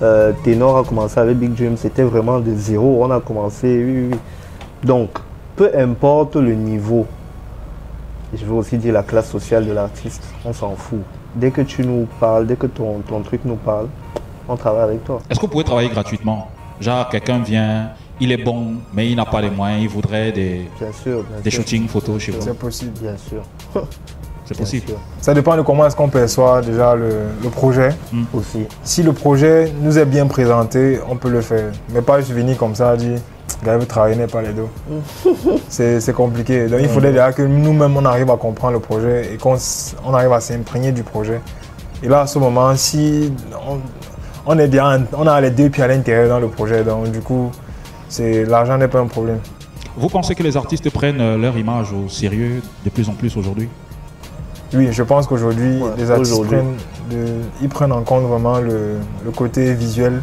Euh, 0.00 0.32
Ténor 0.42 0.78
a 0.78 0.82
commencé 0.82 1.20
avec 1.20 1.38
Big 1.38 1.54
Dream, 1.54 1.76
c'était 1.76 2.02
vraiment 2.02 2.40
de 2.40 2.52
zéro. 2.56 3.04
On 3.04 3.10
a 3.12 3.20
commencé, 3.20 3.68
oui, 3.68 3.92
oui, 3.92 4.08
oui. 4.10 4.18
Donc, 4.82 5.10
peu 5.54 5.70
importe 5.78 6.34
le 6.34 6.54
niveau, 6.54 7.06
je 8.34 8.44
veux 8.44 8.54
aussi 8.54 8.78
dire 8.78 8.94
la 8.94 9.04
classe 9.04 9.30
sociale 9.30 9.64
de 9.64 9.72
l'artiste, 9.72 10.24
on 10.44 10.52
s'en 10.52 10.74
fout. 10.74 10.98
Dès 11.36 11.52
que 11.52 11.60
tu 11.60 11.86
nous 11.86 12.08
parles, 12.18 12.48
dès 12.48 12.56
que 12.56 12.66
ton, 12.66 13.00
ton 13.08 13.20
truc 13.20 13.42
nous 13.44 13.54
parle, 13.54 13.86
on 14.48 14.56
travaille 14.56 14.82
avec 14.82 15.04
toi. 15.04 15.20
Est-ce 15.30 15.38
que 15.38 15.46
vous 15.46 15.52
pouvez 15.52 15.62
travailler 15.64 15.88
gratuitement? 15.88 16.48
Genre, 16.80 17.08
quelqu'un 17.08 17.38
vient, 17.38 17.90
il 18.22 18.30
est 18.32 18.36
bon, 18.44 18.74
mais 18.94 19.08
il 19.10 19.16
n'a 19.16 19.24
pas 19.24 19.40
les 19.40 19.50
moyens, 19.50 19.82
il 19.82 19.88
voudrait 19.88 20.30
des, 20.32 20.62
Bien 20.78 20.92
sûr, 20.92 21.24
bien 21.24 21.40
des 21.42 21.50
sûr. 21.50 21.60
shootings 21.62 21.88
photos 21.88 22.22
chez 22.22 22.30
vous. 22.32 22.40
C'est 22.40 22.56
possible. 22.56 22.92
Bien 23.00 23.16
sûr. 23.16 23.42
C'est 24.44 24.56
possible. 24.56 24.86
sûr. 24.88 24.96
Ça 25.20 25.34
dépend 25.34 25.56
de 25.56 25.62
comment 25.62 25.86
est-ce 25.86 25.96
qu'on 25.96 26.08
perçoit 26.08 26.60
déjà 26.62 26.94
le, 26.94 27.10
le 27.42 27.48
projet. 27.48 27.90
Aussi. 28.32 28.66
Si 28.84 29.02
le 29.02 29.12
projet 29.12 29.72
nous 29.80 29.98
est 29.98 30.04
bien 30.04 30.26
présenté, 30.26 31.00
on 31.08 31.16
peut 31.16 31.30
le 31.30 31.40
faire. 31.40 31.72
Mais 31.92 32.00
pas 32.02 32.20
juste 32.20 32.32
venir 32.32 32.56
comme 32.56 32.74
ça, 32.74 32.96
dire, 32.96 33.18
gars, 33.64 33.76
vous 33.76 33.86
travaillez 33.86 34.26
pas 34.26 34.42
les 34.42 34.52
dos. 34.52 34.68
c'est 35.68 36.00
c'est 36.00 36.12
compliqué. 36.12 36.66
Donc 36.68 36.80
il 36.80 36.88
faudrait 36.88 37.10
déjà 37.12 37.32
que 37.32 37.42
nous-mêmes, 37.42 37.96
on 37.96 38.04
arrive 38.04 38.30
à 38.30 38.36
comprendre 38.36 38.74
le 38.74 38.80
projet 38.80 39.32
et 39.34 39.36
qu'on 39.36 39.56
on 40.04 40.14
arrive 40.14 40.32
à 40.32 40.40
s'imprégner 40.40 40.92
du 40.92 41.02
projet. 41.02 41.40
Et 42.04 42.08
là, 42.08 42.22
à 42.22 42.26
ce 42.26 42.38
moment, 42.38 42.74
si 42.76 43.32
on, 43.68 43.78
on 44.46 44.58
est 44.58 44.66
bien, 44.68 45.04
on 45.16 45.26
a 45.26 45.40
les 45.40 45.50
deux 45.50 45.70
pieds 45.70 45.84
à 45.84 45.88
l'intérieur 45.88 46.28
dans 46.28 46.40
le 46.40 46.48
projet, 46.48 46.82
donc 46.82 47.10
du 47.12 47.20
coup, 47.20 47.50
l'argent 48.20 48.76
n'est 48.78 48.88
pas 48.88 49.00
un 49.00 49.06
problème. 49.06 49.38
Vous 49.96 50.08
pensez 50.08 50.34
que 50.34 50.42
les 50.42 50.56
artistes 50.56 50.88
prennent 50.90 51.20
euh, 51.20 51.36
leur 51.36 51.56
image 51.58 51.92
au 51.92 52.08
sérieux 52.08 52.62
de 52.84 52.90
plus 52.90 53.08
en 53.08 53.12
plus 53.12 53.36
aujourd'hui? 53.36 53.68
Oui, 54.74 54.88
je 54.90 55.02
pense 55.02 55.26
qu'aujourd'hui, 55.26 55.82
Ouais, 55.82 55.90
les 55.98 56.10
artistes 56.10 56.32
aujourd'hui. 56.32 56.56
prennent, 56.56 56.76
de- 57.10 57.40
ils 57.60 57.68
prennent 57.68 57.92
en 57.92 58.02
compte 58.02 58.22
vraiment 58.24 58.58
le, 58.58 58.96
le 59.24 59.30
côté 59.30 59.74
visuel 59.74 60.22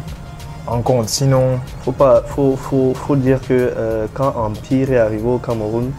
en 0.66 0.80
compte. 0.82 1.08
Sinon, 1.08 1.60
Faut 1.84 1.92
pas, 1.92 2.22
faut, 2.26 2.56
faut, 2.56 2.92
faut 2.94 3.14
dire 3.16 3.40
que 3.40 3.52
euh, 3.52 4.06
quand 4.12 4.34
Empire 4.36 4.92
est 4.92 4.98
arrivé 4.98 5.22
au 5.28 5.38
Cameroun, 5.38 5.92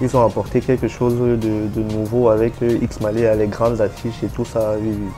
ils 0.00 0.16
ont 0.16 0.26
apporté 0.26 0.60
quelque 0.60 0.88
chose 0.88 1.14
de, 1.16 1.36
de 1.36 1.92
nouveau 1.94 2.28
avec 2.28 2.54
euh, 2.62 2.76
X 2.82 3.00
Malé, 3.00 3.32
les 3.38 3.46
grandes 3.46 3.80
affiches 3.80 4.22
et 4.24 4.28
tout 4.28 4.44
ça. 4.44 4.72
oui, 4.80 4.90
oui. 4.92 5.08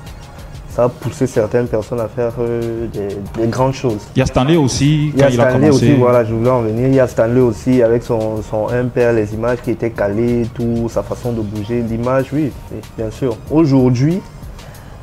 Ça 0.79 0.85
a 0.85 0.88
poussé 0.88 1.27
certaines 1.27 1.67
personnes 1.67 1.99
à 1.99 2.07
faire 2.07 2.35
euh, 2.38 2.87
des, 2.87 3.09
des 3.43 3.49
grandes 3.49 3.75
choses. 3.75 3.99
Il 4.14 4.21
y 4.21 4.23
a 4.23 4.27
Stanley 4.27 4.55
aussi, 4.55 5.09
Il 5.09 5.17
y 5.17 5.19
quand 5.19 5.27
a 5.27 5.31
il 5.31 5.41
a 5.41 5.51
Stanley 5.51 5.67
commencé. 5.67 5.87
aussi, 5.87 5.95
voilà, 5.95 6.25
je 6.25 6.33
voulais 6.33 6.51
en 6.51 6.62
venir. 6.62 6.87
Il 6.87 6.95
y 6.95 7.01
a 7.01 7.09
Stanley 7.09 7.41
aussi 7.41 7.83
avec 7.83 8.05
son, 8.05 8.41
son 8.43 8.69
impair, 8.69 9.12
les 9.12 9.35
images 9.35 9.59
qui 9.64 9.73
étaient 9.73 9.91
calées, 9.91 10.47
tout, 10.55 10.88
sa 10.88 11.03
façon 11.03 11.33
de 11.33 11.41
bouger. 11.41 11.83
L'image, 11.83 12.27
oui, 12.33 12.53
bien 12.97 13.11
sûr. 13.11 13.37
Aujourd'hui, 13.51 14.21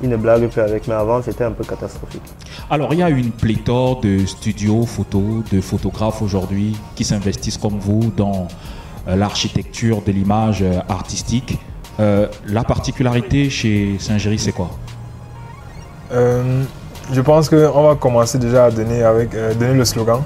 il 0.01 0.07
ne 0.07 0.15
blague 0.15 0.47
plus 0.47 0.61
avec, 0.61 0.87
mais 0.87 0.93
avant, 0.93 1.21
c'était 1.21 1.43
un 1.43 1.51
peu 1.51 1.65
catastrophique. 1.65 2.23
Alors, 2.69 2.93
il 2.93 2.99
y 2.99 3.03
a 3.03 3.09
une 3.09 3.31
pléthore 3.31 3.99
de 3.99 4.25
studios 4.25 4.85
photos, 4.85 5.43
de 5.51 5.59
photographes 5.59 6.21
aujourd'hui 6.21 6.77
qui 6.95 7.03
s'investissent 7.03 7.57
comme 7.57 7.79
vous 7.79 8.13
dans 8.15 8.47
euh, 9.09 9.17
l'architecture 9.17 10.01
de 10.07 10.13
l'image 10.13 10.61
euh, 10.61 10.79
artistique. 10.87 11.59
Euh, 11.99 12.27
la 12.47 12.63
particularité 12.63 13.49
chez 13.49 13.97
Saint-Géry, 13.99 14.39
c'est 14.39 14.53
quoi? 14.53 14.69
Euh, 16.15 16.63
je 17.11 17.21
pense 17.21 17.49
qu'on 17.49 17.87
va 17.87 17.95
commencer 17.95 18.37
déjà 18.37 18.65
à 18.65 18.71
donner, 18.71 19.03
avec, 19.03 19.33
euh, 19.35 19.53
donner 19.53 19.73
le 19.73 19.85
slogan. 19.85 20.21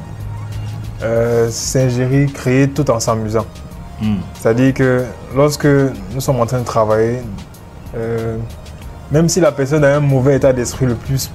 Euh, 1.04 1.50
Saint-Géry 1.50 2.32
créer 2.32 2.70
tout 2.70 2.90
en 2.90 3.00
s'amusant. 3.00 3.46
Hmm. 4.02 4.18
C'est-à-dire 4.34 4.74
que 4.74 5.04
lorsque 5.36 5.66
nous 5.66 6.22
sommes 6.22 6.40
en 6.40 6.46
train 6.46 6.60
de 6.60 6.66
travailler, 6.66 7.22
euh, 7.98 8.38
même 9.12 9.28
si 9.28 9.42
la 9.42 9.52
personne 9.52 9.84
a 9.84 9.96
un 9.96 10.00
mauvais 10.00 10.38
état 10.38 10.54
d'esprit 10.54 10.86
le 10.86 10.96
plus, 10.96 11.32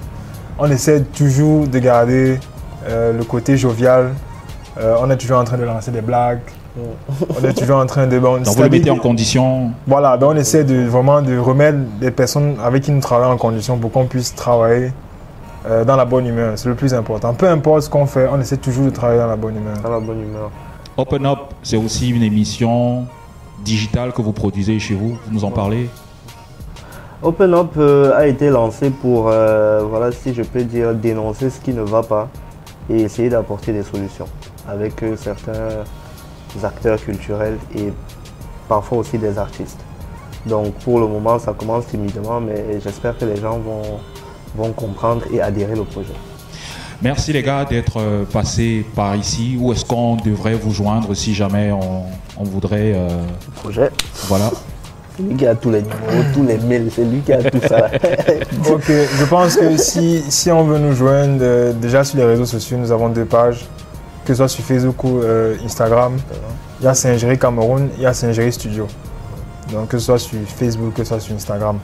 on 0.58 0.70
essaie 0.70 1.02
toujours 1.02 1.66
de 1.66 1.78
garder 1.78 2.38
le 2.86 3.22
côté 3.24 3.56
jovial. 3.56 4.12
On 4.78 5.10
est 5.10 5.16
toujours 5.16 5.38
en 5.38 5.44
train 5.44 5.56
de 5.56 5.64
lancer 5.64 5.90
des 5.90 6.00
blagues. 6.00 6.42
On 6.76 7.44
est 7.44 7.52
toujours 7.54 7.78
en 7.78 7.86
train 7.86 8.06
de... 8.06 8.18
bon, 8.18 8.38
Donc, 8.38 8.56
vous 8.56 8.62
le 8.62 8.68
mettez 8.68 8.90
en 8.90 8.96
condition. 8.96 9.70
voilà, 9.86 10.16
donc 10.16 10.32
on 10.32 10.36
essaie 10.36 10.64
de 10.64 10.84
vraiment 10.86 11.22
de 11.22 11.36
remettre 11.38 11.78
les 12.00 12.10
personnes 12.10 12.56
avec 12.62 12.82
qui 12.84 12.90
nous 12.90 13.00
travaillons 13.00 13.32
en 13.32 13.36
condition 13.36 13.78
pour 13.78 13.92
qu'on 13.92 14.06
puisse 14.06 14.34
travailler 14.34 14.92
euh, 15.66 15.84
dans 15.84 15.96
la 15.96 16.04
bonne 16.04 16.26
humeur. 16.26 16.54
C'est 16.56 16.68
le 16.68 16.74
plus 16.74 16.92
important. 16.94 17.32
Peu 17.34 17.48
importe 17.48 17.82
ce 17.82 17.90
qu'on 17.90 18.06
fait, 18.06 18.28
on 18.30 18.40
essaie 18.40 18.56
toujours 18.56 18.86
de 18.86 18.90
travailler 18.90 19.20
dans 19.20 19.28
la 19.28 19.36
bonne 19.36 19.56
humeur. 19.56 19.76
Dans 19.82 19.90
la 19.90 20.00
bonne 20.00 20.22
humeur. 20.22 20.50
Open 20.96 21.26
Up, 21.26 21.38
c'est 21.62 21.76
aussi 21.76 22.10
une 22.10 22.22
émission 22.22 23.06
digitale 23.64 24.12
que 24.12 24.22
vous 24.22 24.32
produisez 24.32 24.78
chez 24.78 24.94
vous. 24.94 25.16
Vous 25.26 25.32
nous 25.32 25.44
en 25.44 25.50
parlez? 25.50 25.88
Open 27.22 27.54
Up 27.54 27.70
euh, 27.78 28.12
a 28.14 28.26
été 28.26 28.50
lancé 28.50 28.90
pour, 28.90 29.28
euh, 29.28 29.82
voilà, 29.88 30.12
si 30.12 30.34
je 30.34 30.42
peux 30.42 30.62
dire, 30.62 30.94
dénoncer 30.94 31.48
ce 31.48 31.58
qui 31.58 31.72
ne 31.72 31.80
va 31.80 32.02
pas 32.02 32.28
et 32.90 33.00
essayer 33.00 33.30
d'apporter 33.30 33.72
des 33.72 33.82
solutions 33.82 34.26
avec 34.68 35.02
euh, 35.02 35.16
certains 35.16 35.84
acteurs 36.62 37.00
culturels 37.00 37.56
et 37.76 37.92
parfois 38.68 38.98
aussi 38.98 39.18
des 39.18 39.38
artistes. 39.38 39.78
Donc 40.46 40.74
pour 40.84 41.00
le 41.00 41.06
moment, 41.06 41.38
ça 41.38 41.52
commence 41.54 41.86
timidement, 41.86 42.40
mais 42.40 42.78
j'espère 42.82 43.16
que 43.16 43.24
les 43.24 43.36
gens 43.40 43.58
vont, 43.58 43.82
vont 44.54 44.72
comprendre 44.72 45.22
et 45.32 45.40
adhérer 45.40 45.78
au 45.78 45.84
projet. 45.84 46.12
Merci 47.02 47.32
les 47.32 47.42
gars 47.42 47.64
d'être 47.64 47.98
euh, 47.98 48.24
passés 48.24 48.84
par 48.94 49.16
ici. 49.16 49.56
Où 49.60 49.72
est-ce 49.72 49.84
qu'on 49.84 50.16
devrait 50.16 50.54
vous 50.54 50.70
joindre 50.72 51.14
si 51.14 51.34
jamais 51.34 51.72
on, 51.72 52.02
on 52.38 52.44
voudrait... 52.44 52.92
euh, 52.94 53.08
Projet, 53.56 53.90
voilà. 54.28 54.50
c'est 55.16 55.22
lui 55.24 55.34
qui 55.36 55.46
a 55.46 55.54
tous 55.54 55.70
les 55.70 55.82
numéros, 55.82 56.24
tous 56.32 56.44
les 56.44 56.56
mails, 56.58 56.90
c'est 56.94 57.04
lui 57.04 57.20
qui 57.20 57.32
a 57.32 57.42
tout 57.50 57.60
ça. 57.66 57.90
Ok, 58.70 58.84
je 58.88 59.24
pense 59.24 59.56
que 59.56 59.76
si, 59.76 60.22
si 60.28 60.50
on 60.50 60.64
veut 60.64 60.78
nous 60.78 60.92
joindre, 60.94 61.38
euh, 61.42 61.72
déjà 61.72 62.04
sur 62.04 62.18
les 62.18 62.24
réseaux 62.24 62.46
sociaux, 62.46 62.78
nous 62.78 62.92
avons 62.92 63.08
deux 63.08 63.24
pages, 63.26 63.66
que 64.24 64.32
ce 64.32 64.38
soit 64.38 64.48
sur 64.48 64.64
Facebook 64.64 65.04
ou 65.04 65.18
euh, 65.18 65.56
Instagram. 65.64 66.16
Il 66.80 66.84
y 66.84 66.88
a 66.88 66.94
Saint-Géry 66.94 67.38
Cameroun, 67.38 67.90
il 67.96 68.02
y 68.02 68.06
a 68.06 68.14
Saint-Géry 68.14 68.52
Studio. 68.52 68.86
Donc 69.72 69.88
que 69.88 69.98
ce 69.98 70.06
soit 70.06 70.18
sur 70.18 70.38
Facebook, 70.46 70.94
que 70.94 71.04
ce 71.04 71.08
soit 71.08 71.20
sur 71.20 71.34
Instagram. 71.34 71.78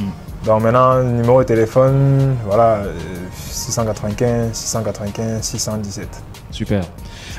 Mm. 0.00 0.04
Donc 0.44 0.62
maintenant, 0.62 1.02
numéro 1.02 1.40
de 1.40 1.44
téléphone, 1.44 2.36
voilà, 2.46 2.76
euh, 2.76 2.94
695, 3.36 4.52
695, 4.52 5.42
617. 5.42 6.08
Super. 6.50 6.84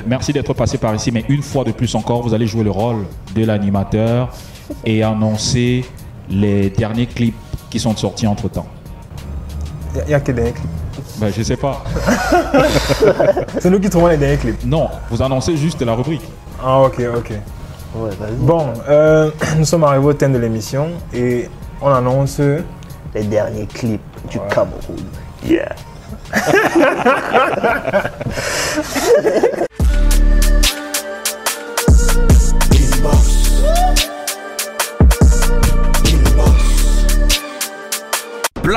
Merci 0.06 0.32
d'être 0.32 0.52
passé 0.54 0.78
par 0.78 0.94
ici, 0.94 1.10
mais 1.10 1.24
une 1.28 1.42
fois 1.42 1.64
de 1.64 1.72
plus 1.72 1.94
encore, 1.94 2.22
vous 2.22 2.34
allez 2.34 2.46
jouer 2.46 2.64
le 2.64 2.70
rôle 2.70 3.06
de 3.34 3.44
l'animateur 3.44 4.30
et 4.84 5.02
annoncer 5.02 5.84
les 6.28 6.70
derniers 6.70 7.06
clips 7.06 7.34
qui 7.70 7.80
sont 7.80 7.96
sortis 7.96 8.26
entre 8.26 8.48
temps. 8.48 8.66
Il 9.94 10.08
n'y 10.08 10.14
a, 10.14 10.20
que 10.20 10.32
des 10.32 10.52
clips. 10.52 10.68
Ben, 11.18 11.32
je 11.36 11.42
sais 11.42 11.56
pas. 11.56 11.82
C'est 13.58 13.70
nous 13.70 13.80
qui 13.80 13.90
trouvons 13.90 14.06
les 14.06 14.16
derniers 14.16 14.36
clips. 14.36 14.64
Non, 14.64 14.88
vous 15.10 15.20
annoncez 15.20 15.56
juste 15.56 15.82
la 15.82 15.94
rubrique. 15.94 16.22
Ah 16.62 16.80
ok, 16.82 17.02
ok. 17.16 17.32
Ouais. 17.96 18.10
Bon, 18.38 18.68
euh, 18.88 19.30
nous 19.58 19.64
sommes 19.64 19.84
arrivés 19.84 20.06
au 20.06 20.12
thème 20.12 20.32
de 20.32 20.38
l'émission 20.38 20.90
et 21.12 21.48
on 21.80 21.88
annonce 21.88 22.40
Les 23.14 23.24
derniers 23.24 23.66
clips 23.66 24.00
du 24.30 24.38
Cameroun. 24.50 25.04
Yeah. 25.44 25.74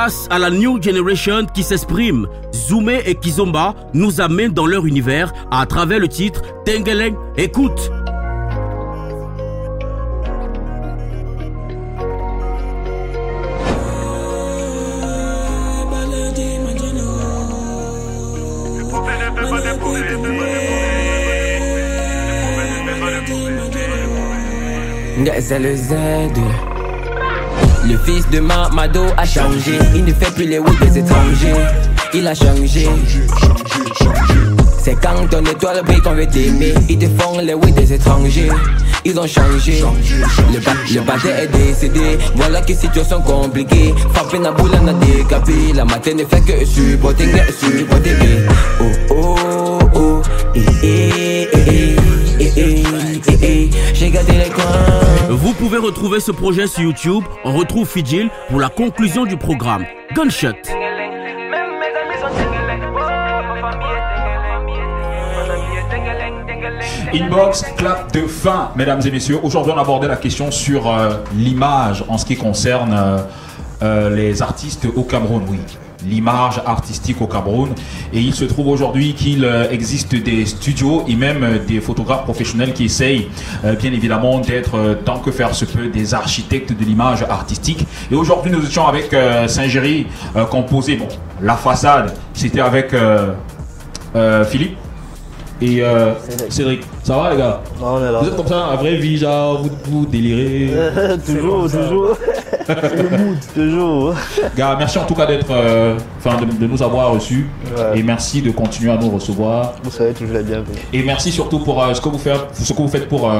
Place 0.01 0.27
à 0.31 0.39
la 0.39 0.49
New 0.49 0.81
Generation 0.81 1.45
qui 1.45 1.61
s'exprime. 1.61 2.27
Zoomé 2.55 3.03
et 3.05 3.13
Kizomba 3.13 3.75
nous 3.93 4.19
amènent 4.19 4.51
dans 4.51 4.65
leur 4.65 4.87
univers 4.87 5.31
à 5.51 5.63
travers 5.67 5.99
le 5.99 6.07
titre 6.07 6.41
Tengeleng. 6.65 7.13
Écoute. 7.37 7.91
Le 27.87 27.97
fils 27.97 28.29
de 28.29 28.39
Mamado 28.39 29.01
a 29.17 29.25
changé. 29.25 29.79
Il 29.95 30.05
ne 30.05 30.13
fait 30.13 30.31
plus 30.33 30.47
les 30.47 30.59
routes 30.59 30.79
des 30.81 30.99
étrangers. 30.99 31.55
Il 32.13 32.27
a 32.27 32.35
changé. 32.35 32.87
C'est 34.79 34.95
quand 34.95 35.27
ton 35.29 35.43
étoile 35.43 35.81
brille 35.85 36.01
qu'on 36.01 36.13
veut 36.13 36.27
t'aimer. 36.27 36.73
Ils 36.89 36.97
te 36.97 37.41
les 37.41 37.53
oui 37.53 37.71
des 37.71 37.93
étrangers. 37.93 38.49
Ils 39.03 39.19
ont 39.19 39.27
changé. 39.27 39.83
Le, 40.53 40.59
ba 40.59 40.71
le 40.93 41.01
bâtard 41.01 41.39
est 41.39 41.47
décédé. 41.47 42.17
Voilà 42.35 42.61
que 42.61 42.73
situation 42.73 43.21
compliquée. 43.21 43.93
Frappé 44.13 44.39
na 44.39 44.51
boule, 44.51 44.71
on 44.81 44.87
a 44.87 44.93
décapé. 44.93 45.73
La 45.73 45.85
matin 45.85 46.11
ne 46.15 46.25
fait 46.25 46.41
que 46.41 46.65
supporter, 46.65 47.25
que 47.31 47.51
supporter. 47.53 48.15
Oh 48.79 48.85
oh 49.09 49.79
oh. 49.95 50.21
Eh 50.55 50.59
eh 50.83 51.47
eh 51.53 51.59
eh. 51.67 51.95
Eh 52.39 52.51
eh 52.57 52.83
eh 53.27 53.37
eh. 53.41 53.69
J'ai 53.93 54.09
gâté 54.09 54.33
les 54.33 54.49
coins. 54.49 55.20
Vous 55.33 55.53
pouvez 55.53 55.77
retrouver 55.77 56.19
ce 56.19 56.33
projet 56.33 56.67
sur 56.67 56.81
YouTube. 56.81 57.23
On 57.45 57.53
retrouve 57.53 57.87
Fidjil 57.87 58.29
pour 58.49 58.59
la 58.59 58.67
conclusion 58.67 59.23
du 59.23 59.37
programme. 59.37 59.85
Gunshot. 60.13 60.49
Inbox, 67.13 67.63
clap 67.77 68.11
de 68.11 68.27
fin, 68.27 68.71
mesdames 68.75 68.99
et 69.05 69.11
messieurs. 69.11 69.39
Aujourd'hui, 69.41 69.71
on 69.73 69.79
abordait 69.79 70.09
la 70.09 70.17
question 70.17 70.51
sur 70.51 70.91
euh, 70.91 71.23
l'image 71.33 72.03
en 72.09 72.17
ce 72.17 72.25
qui 72.25 72.35
concerne 72.35 72.93
euh, 72.93 73.17
euh, 73.83 74.09
les 74.13 74.41
artistes 74.41 74.85
au 74.93 75.03
Cameroun, 75.03 75.43
oui. 75.49 75.59
L'image 76.05 76.61
artistique 76.65 77.21
au 77.21 77.27
Cameroun. 77.27 77.69
Et 78.13 78.19
il 78.19 78.33
se 78.33 78.45
trouve 78.45 78.67
aujourd'hui 78.67 79.13
qu'il 79.13 79.45
euh, 79.45 79.69
existe 79.69 80.15
des 80.15 80.45
studios 80.45 81.03
et 81.07 81.15
même 81.15 81.43
euh, 81.43 81.57
des 81.65 81.79
photographes 81.79 82.23
professionnels 82.23 82.73
qui 82.73 82.85
essayent, 82.85 83.27
euh, 83.63 83.75
bien 83.75 83.91
évidemment, 83.93 84.39
d'être, 84.39 84.99
tant 85.05 85.19
que 85.19 85.31
faire 85.31 85.53
se 85.55 85.65
peut, 85.65 85.87
des 85.87 86.13
architectes 86.13 86.73
de 86.77 86.83
l'image 86.83 87.23
artistique. 87.23 87.85
Et 88.11 88.15
aujourd'hui, 88.15 88.51
nous 88.51 88.65
étions 88.65 88.87
avec 88.87 89.15
Saint-Géry, 89.47 90.07
composé, 90.49 90.99
la 91.41 91.55
façade, 91.55 92.13
c'était 92.33 92.61
avec 92.61 92.93
Philippe 94.49 94.77
et 95.61 95.81
euh, 95.83 96.13
Cédric. 96.49 96.81
Ça 97.03 97.15
va 97.17 97.31
les 97.31 97.37
gars? 97.37 97.61
On 97.81 97.99
est 97.99 98.11
là. 98.11 98.19
Vous 98.21 98.27
êtes 98.27 98.35
comme 98.35 98.47
ça, 98.47 98.65
à 98.67 98.75
vraie 98.75 98.95
vie, 98.95 99.17
genre, 99.17 99.61
vous, 99.61 99.69
vous 99.85 100.05
délirez 100.05 100.71
toujours, 101.25 101.63
toujours. 101.69 102.17
toujours. 103.53 104.13
Gars, 104.57 104.75
merci 104.77 104.97
en 104.97 105.05
tout 105.05 105.13
cas 105.13 105.25
d'être, 105.25 105.51
euh, 105.51 105.97
enfin, 106.17 106.37
de, 106.41 106.45
de 106.45 106.67
nous 106.67 106.81
avoir 106.81 107.11
reçus 107.13 107.47
Ouais. 107.77 107.99
et 107.99 108.03
merci 108.03 108.41
de 108.41 108.51
continuer 108.51 108.91
à 108.91 108.97
nous 108.97 109.09
recevoir. 109.09 109.73
Vous 109.83 109.91
savez 109.91 110.13
toujours 110.13 110.35
les 110.35 110.43
bienvenus. 110.43 110.77
Et 110.91 111.03
merci 111.03 111.31
surtout 111.31 111.59
pour 111.59 111.81
euh, 111.83 111.93
ce, 111.93 112.01
que 112.01 112.09
vous 112.09 112.17
faites, 112.17 112.39
ce 112.53 112.73
que 112.73 112.77
vous 112.81 112.87
faites 112.87 113.07
pour 113.07 113.31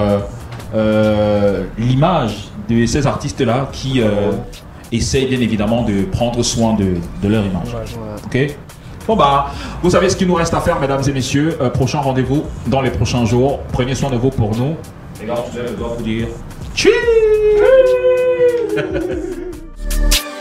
euh, 0.75 1.63
l'image 1.77 2.49
de 2.69 2.86
ces 2.86 3.05
artistes-là 3.05 3.67
qui 3.71 4.01
essayent 4.91 5.25
bien 5.27 5.39
évidemment 5.41 5.84
de 5.84 6.03
prendre 6.03 6.41
soin 6.43 6.73
de, 6.75 6.95
de 7.21 7.27
leur 7.27 7.43
image. 7.45 7.75
Ok? 8.25 8.55
Bon 9.07 9.15
bah, 9.15 9.47
vous 9.81 9.89
savez 9.89 10.09
ce 10.09 10.15
qu'il 10.15 10.27
nous 10.27 10.35
reste 10.35 10.53
à 10.53 10.61
faire, 10.61 10.79
mesdames 10.79 11.01
et 11.07 11.11
messieurs. 11.11 11.57
Euh, 11.61 11.69
prochain 11.69 11.99
rendez-vous 11.99 12.43
dans 12.67 12.81
les 12.81 12.91
prochains 12.91 13.25
jours. 13.25 13.59
Prenez 13.71 13.95
soin 13.95 14.09
de 14.09 14.17
vous 14.17 14.29
pour 14.29 14.55
nous. 14.55 14.75
Les 15.19 15.27
gars, 15.27 15.35
je 15.53 15.73
dois 15.73 15.95
vous 15.97 16.03
dire. 16.03 16.27
Tchou 16.75 16.89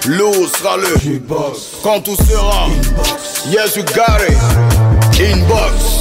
L'eau 0.07 0.33
sera 0.33 0.77
le 0.77 1.21
Quand 1.83 2.01
tout 2.01 2.17
sera 2.17 2.67
Yes, 3.51 3.77
you 3.77 3.83
got 3.83 4.21
it 4.27 4.39
Inbox 5.21 6.00